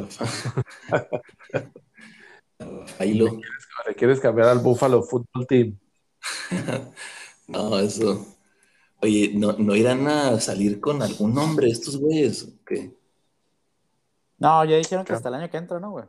Rafailo. 2.64 3.40
Le 3.86 3.94
quieres 3.94 4.20
cambiar 4.20 4.48
al 4.48 4.58
Buffalo 4.60 5.02
Football 5.02 5.46
Team. 5.46 5.78
No, 7.48 7.78
eso. 7.80 8.24
Oye, 9.02 9.32
¿no, 9.34 9.52
no 9.54 9.74
irán 9.76 10.06
a 10.06 10.40
salir 10.40 10.80
con 10.80 11.02
algún 11.02 11.34
nombre 11.34 11.68
estos 11.68 11.98
güeyes? 11.98 12.44
¿O 12.44 12.64
qué? 12.64 12.96
No, 14.38 14.64
ya 14.64 14.76
dijeron 14.76 15.04
que 15.04 15.12
hasta 15.12 15.28
el 15.28 15.34
año 15.34 15.50
que 15.50 15.56
entra, 15.56 15.78
¿no, 15.80 15.90
güey? 15.90 16.04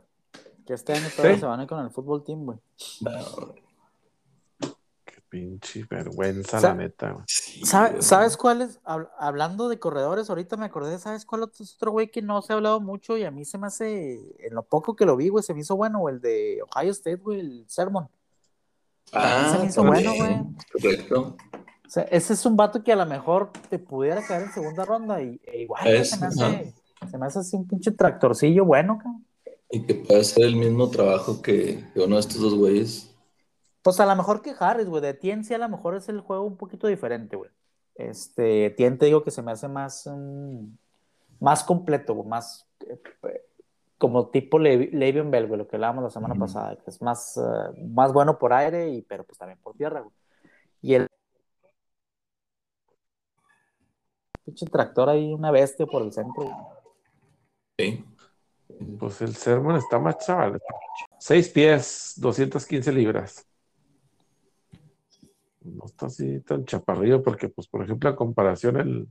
Que 0.64 0.74
este 0.74 0.92
año 0.94 1.08
todavía 1.14 1.34
Sí. 1.34 1.40
se 1.40 1.46
van 1.46 1.60
a 1.60 1.62
ir 1.64 1.68
con 1.68 1.80
el 1.84 1.90
fútbol 1.90 2.22
team, 2.24 2.44
güey. 2.46 2.58
No, 3.00 3.54
pinche 5.34 5.84
vergüenza, 5.90 6.60
la 6.60 6.74
neta. 6.74 7.10
güey. 7.10 7.24
sí, 7.26 7.64
¿Sabe- 7.66 7.90
güey. 7.90 8.02
¿Sabes 8.02 8.36
cuál 8.36 8.62
es? 8.62 8.80
Hab- 8.84 9.10
hablando 9.18 9.68
de 9.68 9.80
corredores, 9.80 10.30
ahorita 10.30 10.56
me 10.56 10.66
acordé, 10.66 10.98
¿sabes 11.00 11.24
cuál 11.26 11.42
otro, 11.42 11.64
es 11.64 11.74
otro 11.74 11.90
güey 11.90 12.08
que 12.10 12.22
no 12.22 12.40
se 12.40 12.52
ha 12.52 12.56
hablado 12.56 12.80
mucho 12.80 13.16
y 13.18 13.24
a 13.24 13.32
mí 13.32 13.44
se 13.44 13.58
me 13.58 13.66
hace, 13.66 14.12
en 14.38 14.54
lo 14.54 14.62
poco 14.62 14.94
que 14.94 15.04
lo 15.04 15.16
vi, 15.16 15.28
güey, 15.28 15.42
se 15.42 15.54
me 15.54 15.60
hizo 15.60 15.74
bueno, 15.76 15.98
güey, 15.98 16.14
el 16.14 16.20
de 16.20 16.60
Ohio 16.62 16.92
State, 16.92 17.16
güey, 17.16 17.40
el 17.40 17.64
Sermon. 17.66 18.08
Ah, 19.12 19.50
se 19.52 19.58
me 19.58 19.66
hizo 19.66 19.82
también, 19.82 20.16
bueno, 20.16 20.54
Correcto. 20.72 21.36
O 21.86 21.90
sea, 21.90 22.04
ese 22.04 22.32
es 22.32 22.46
un 22.46 22.56
vato 22.56 22.82
que 22.82 22.92
a 22.92 22.96
lo 22.96 23.06
mejor 23.06 23.50
te 23.68 23.78
pudiera 23.78 24.24
caer 24.26 24.44
en 24.44 24.52
segunda 24.52 24.84
ronda 24.84 25.20
y 25.22 25.40
e 25.44 25.62
igual 25.62 25.86
Es, 25.86 26.10
se 26.10 26.18
me 26.18 26.26
hace, 26.26 26.74
se 27.10 27.18
me 27.18 27.26
hace 27.26 27.38
así 27.40 27.56
un 27.56 27.66
pinche 27.68 27.90
tractorcillo 27.90 28.64
bueno, 28.64 28.98
cabrón. 28.98 29.24
Y 29.70 29.82
que 29.82 29.94
puede 29.96 30.20
hacer 30.20 30.44
el 30.44 30.56
mismo 30.56 30.88
trabajo 30.90 31.42
que 31.42 31.84
uno 31.96 32.14
de 32.16 32.20
estos 32.20 32.40
dos 32.40 32.54
güeyes. 32.54 33.10
Pues 33.84 34.00
a 34.00 34.06
lo 34.06 34.16
mejor 34.16 34.40
que 34.40 34.54
Harris, 34.58 34.88
güey. 34.88 35.02
De 35.02 35.12
Tien 35.12 35.44
sí 35.44 35.52
a 35.52 35.58
lo 35.58 35.68
mejor 35.68 35.94
es 35.94 36.08
el 36.08 36.20
juego 36.22 36.44
un 36.44 36.56
poquito 36.56 36.86
diferente, 36.86 37.36
güey. 37.36 37.50
Este, 37.96 38.70
Tien 38.70 38.96
te 38.98 39.04
digo 39.06 39.22
que 39.22 39.30
se 39.30 39.42
me 39.42 39.52
hace 39.52 39.68
más, 39.68 40.06
mm, 40.10 40.64
más 41.40 41.62
completo, 41.64 42.14
güey, 42.14 42.26
más 42.26 42.66
eh, 42.88 42.98
como 43.98 44.28
tipo 44.30 44.58
Le- 44.58 44.88
Le'Veon 44.90 45.30
Bell, 45.30 45.46
güey, 45.46 45.58
lo 45.58 45.68
que 45.68 45.76
hablábamos 45.76 46.02
la 46.04 46.10
semana 46.10 46.34
pasada, 46.34 46.76
que 46.76 46.90
es 46.90 47.02
más, 47.02 47.36
eh, 47.36 47.82
más 47.90 48.10
bueno 48.14 48.38
por 48.38 48.54
aire, 48.54 48.88
y, 48.88 49.02
pero 49.02 49.22
pues 49.24 49.36
también 49.38 49.58
por 49.62 49.74
tierra, 49.76 50.00
güey. 50.00 50.12
Y 50.80 50.94
el 50.94 51.06
pinche 54.44 54.66
tractor 54.66 55.10
ahí, 55.10 55.32
una 55.32 55.50
bestia 55.50 55.84
por 55.86 56.02
el 56.02 56.12
centro, 56.12 56.42
güey. 56.44 56.54
Sí. 57.78 58.04
Pues 58.98 59.20
el 59.20 59.34
Sermon 59.36 59.76
está 59.76 59.98
más 59.98 60.18
chaval. 60.18 60.58
Seis 61.18 61.48
pies, 61.50 62.14
215 62.16 62.90
libras. 62.92 63.46
No 65.64 65.86
está 65.86 66.06
así 66.06 66.40
tan 66.40 66.64
chaparrillo 66.66 67.22
porque, 67.22 67.48
pues, 67.48 67.66
por 67.68 67.82
ejemplo, 67.82 68.10
a 68.10 68.16
comparación 68.16 68.76
el, 68.76 69.08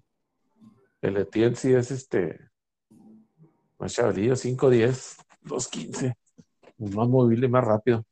el 1.02 1.18
Etienne 1.18 1.56
sí 1.56 1.74
es 1.74 1.90
este 1.90 2.40
más 3.80 3.94
chavalillo, 3.94 4.36
5'10, 4.36 5.18
2'15. 5.44 6.16
Más 6.78 7.08
móvil 7.08 7.44
y 7.44 7.48
más 7.48 7.66
rápido. 7.66 8.06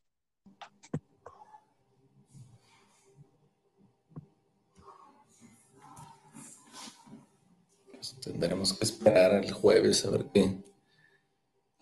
Pues 7.92 8.18
tendremos 8.22 8.74
que 8.74 8.84
esperar 8.84 9.36
al 9.36 9.52
jueves 9.52 10.06
a 10.06 10.10
ver 10.10 10.26
qué. 10.34 10.58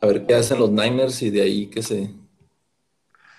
A 0.01 0.05
ver 0.05 0.25
qué 0.25 0.35
hacen 0.35 0.59
los 0.59 0.69
Niners 0.69 1.21
y 1.21 1.29
de 1.29 1.41
ahí 1.41 1.67
que 1.67 1.81
se. 1.81 2.13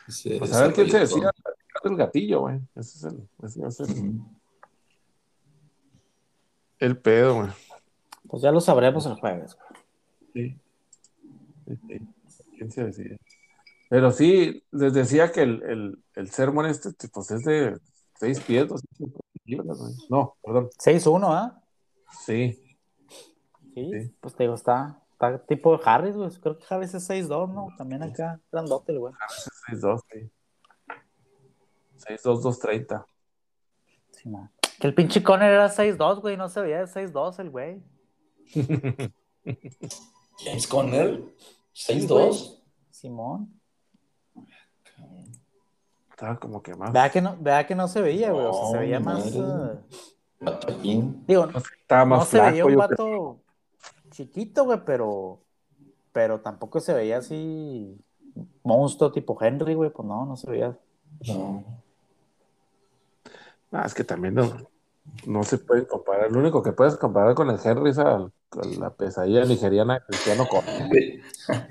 que 0.07 0.13
se 0.13 0.39
Pues 0.39 0.53
a 0.53 0.63
ver 0.63 0.73
quién 0.73 0.91
se 0.91 0.99
desarrolle 1.01 1.50
decía 1.83 1.93
el 1.93 1.97
gatillo, 1.97 2.41
güey. 2.41 2.61
Ese 2.75 2.99
es 2.99 3.05
el, 3.05 3.29
ese 3.43 3.67
es 3.85 3.91
el, 3.91 4.21
el 6.79 6.99
pedo, 6.99 7.35
güey. 7.37 7.49
Pues 8.29 8.43
ya 8.43 8.51
lo 8.53 8.61
sabremos 8.61 9.07
el 9.07 9.15
jueves. 9.15 9.57
Sí. 10.33 10.57
Sí, 11.67 11.77
sí. 11.87 12.01
¿Quién 12.57 12.71
se 12.71 12.85
decide? 12.85 13.19
Pero 13.89 14.13
sí, 14.13 14.63
les 14.71 14.93
decía 14.95 15.33
que 15.33 15.43
el, 15.43 15.63
el, 15.65 15.99
el 16.15 16.31
sermón 16.31 16.67
este, 16.67 16.91
pues 17.09 17.31
es 17.33 17.43
de 17.45 17.79
seis 18.17 18.41
pies, 18.41 18.69
250 18.69 19.19
libras, 19.45 19.79
güey. 19.79 19.93
No, 20.09 20.37
perdón. 20.43 20.71
6-1, 20.79 21.27
¿ah? 21.33 21.63
Sí. 22.25 22.63
Sí, 23.75 23.91
Sí. 23.93 24.15
pues 24.21 24.35
te 24.35 24.45
digo, 24.45 24.55
está, 24.55 25.01
está 25.13 25.39
tipo 25.47 25.77
de 25.77 25.83
Harris, 25.85 26.17
güey. 26.17 26.31
Creo 26.41 26.59
que 26.59 26.65
Harris 26.69 26.95
es 26.95 27.09
6-2, 27.09 27.53
¿no? 27.53 27.69
También 27.77 28.03
acá, 28.03 28.41
grandote, 28.53 28.93
el 28.93 28.99
güey. 29.01 29.15
6'2, 29.69 30.01
sí. 30.13 30.31
6'2, 32.01 32.23
230. 32.23 33.07
Sí, 34.11 34.29
man. 34.29 34.51
Que 34.79 34.87
el 34.87 34.95
pinche 34.95 35.23
Conner 35.23 35.53
era 35.53 35.69
6'2, 35.69 36.21
güey. 36.21 36.37
No 36.37 36.49
se 36.49 36.61
veía 36.61 36.79
de 36.79 36.87
6'2 36.87 37.39
el 37.41 37.51
güey. 37.51 37.83
James 40.45 40.67
Conner, 40.67 41.23
Sí, 41.73 42.01
6'2. 42.07 42.09
güey. 42.09 42.31
Simón. 42.91 43.61
Estaba 46.11 46.39
como 46.39 46.63
que 46.63 46.75
más. 46.75 46.93
Vea 46.93 47.11
que 47.11 47.21
no, 47.23 47.37
vea 47.41 47.67
que 47.67 47.75
no 47.75 47.89
se 47.89 48.01
veía, 48.03 48.31
güey. 48.33 48.47
O 48.47 48.53
sea, 48.53 48.67
se 48.67 48.75
No, 48.75 48.81
veía 48.81 49.01
más. 49.01 49.35
Machín. 50.41 51.25
digo, 51.27 51.49
Estaba 51.81 52.05
más 52.05 52.19
no 52.21 52.25
se 52.27 52.41
veía 52.41 52.65
flaco, 52.65 52.67
un 52.67 52.73
yo 52.73 52.79
vato 52.79 53.41
chiquito, 54.11 54.65
güey, 54.65 54.81
pero. 54.85 55.41
pero 56.13 56.41
tampoco 56.41 56.81
se 56.81 56.93
veía 56.93 57.19
así 57.19 57.99
monstruo 58.63 59.13
tipo 59.13 59.37
Henry, 59.41 59.75
güey, 59.75 59.91
pues 59.91 60.07
no, 60.07 60.25
no 60.27 60.37
se 60.37 60.51
veía. 60.51 60.77
No. 61.29 61.65
Ah, 63.73 63.85
es 63.87 63.95
que 63.95 64.05
también 64.05 64.35
no, 64.35 64.69
no 65.27 65.43
se 65.45 65.59
puede 65.59 65.87
comparar. 65.87 66.31
Lo 66.31 66.41
único 66.41 66.63
que 66.63 66.73
puedes 66.73 66.97
comparar 66.97 67.35
con 67.35 67.49
el 67.51 67.59
Henry 67.63 67.91
es 67.91 67.99
al- 67.99 68.33
con 68.49 68.81
la 68.81 68.91
pesadilla 68.91 69.45
nigeriana 69.45 69.95
de 69.95 70.01
Cristiano 70.07 70.47
Corte. 70.49 71.23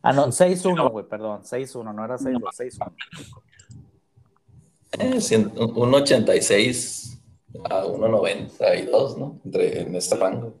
Ah, 0.00 0.12
no, 0.12 0.28
6-1, 0.30 0.90
güey, 0.90 1.06
perdón, 1.06 1.42
6-1, 1.44 1.92
no 1.92 2.04
era 2.04 2.16
6-2, 2.18 2.54
6-1. 2.54 2.94
Eh, 4.92 5.16
cien- 5.20 5.52
un 5.56 5.92
86 5.94 7.20
a 7.68 7.84
1.92, 7.84 9.18
¿no? 9.18 9.40
Entre, 9.44 9.82
en 9.82 9.94
este 9.96 10.16
rango. 10.16 10.54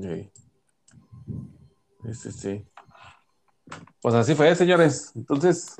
Sí. 0.00 0.30
Sí, 2.04 2.14
sí, 2.14 2.32
sí. 2.32 2.66
Pues 4.02 4.14
así 4.14 4.34
fue, 4.34 4.54
señores. 4.54 5.10
Entonces, 5.16 5.74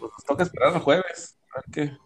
pues 0.00 0.12
nos 0.12 0.24
toca 0.24 0.42
esperar 0.42 0.74
el 0.74 0.80
jueves. 0.80 1.38
A 1.54 1.60
ver 1.60 1.64
qué. 1.72 1.96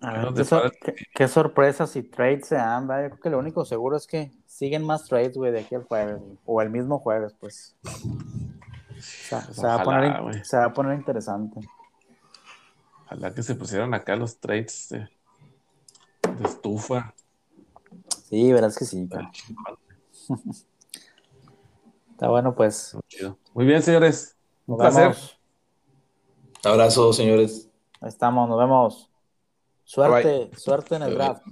A 0.00 0.12
¿Qué 0.12 0.18
ver, 0.18 0.34
qué, 0.34 0.44
sor- 0.44 0.62
depara? 0.62 0.78
qué- 0.82 0.94
qué 1.14 1.28
sorpresas 1.28 1.96
y 1.96 2.02
trades 2.02 2.46
se 2.48 2.56
dan, 2.56 2.86
¿verdad? 2.86 3.04
Yo 3.04 3.10
creo 3.10 3.20
que 3.22 3.30
lo 3.30 3.38
único 3.38 3.64
seguro 3.64 3.96
es 3.96 4.06
que 4.06 4.30
siguen 4.46 4.84
más 4.84 5.06
trades, 5.08 5.36
güey, 5.36 5.50
de 5.52 5.60
aquí 5.60 5.74
al 5.74 5.84
jueves, 5.84 6.20
o 6.46 6.62
el 6.62 6.70
mismo 6.70 6.98
jueves, 6.98 7.34
pues. 7.40 7.74
O 7.84 9.00
sea, 9.00 9.40
se, 9.40 9.66
va 9.66 9.74
a 9.74 9.82
poner, 9.84 10.44
se 10.44 10.56
va 10.56 10.64
a 10.66 10.72
poner 10.72 10.98
interesante. 10.98 11.60
Ojalá 13.06 13.34
que 13.34 13.42
se 13.42 13.54
pusieran 13.54 13.94
acá 13.94 14.16
los 14.16 14.38
trades 14.38 14.88
de, 14.90 14.98
de 16.38 16.44
estufa. 16.44 17.14
Sí, 18.28 18.52
verás 18.52 18.76
que 18.76 18.84
sí. 18.84 19.08
Está 22.12 22.28
bueno, 22.28 22.54
pues. 22.54 22.96
Muy 23.54 23.64
bien, 23.66 23.82
señores. 23.82 24.36
Nos 24.66 24.76
Un 24.76 24.82
placer. 24.82 25.16
Abrazo, 26.66 27.12
señores. 27.12 27.68
Ahí 28.00 28.08
estamos, 28.08 28.48
nos 28.48 28.58
vemos. 28.58 29.10
Suerte, 29.84 30.50
suerte 30.56 30.96
en 30.96 31.02
el 31.02 31.08
Bye. 31.10 31.18
draft. 31.18 31.42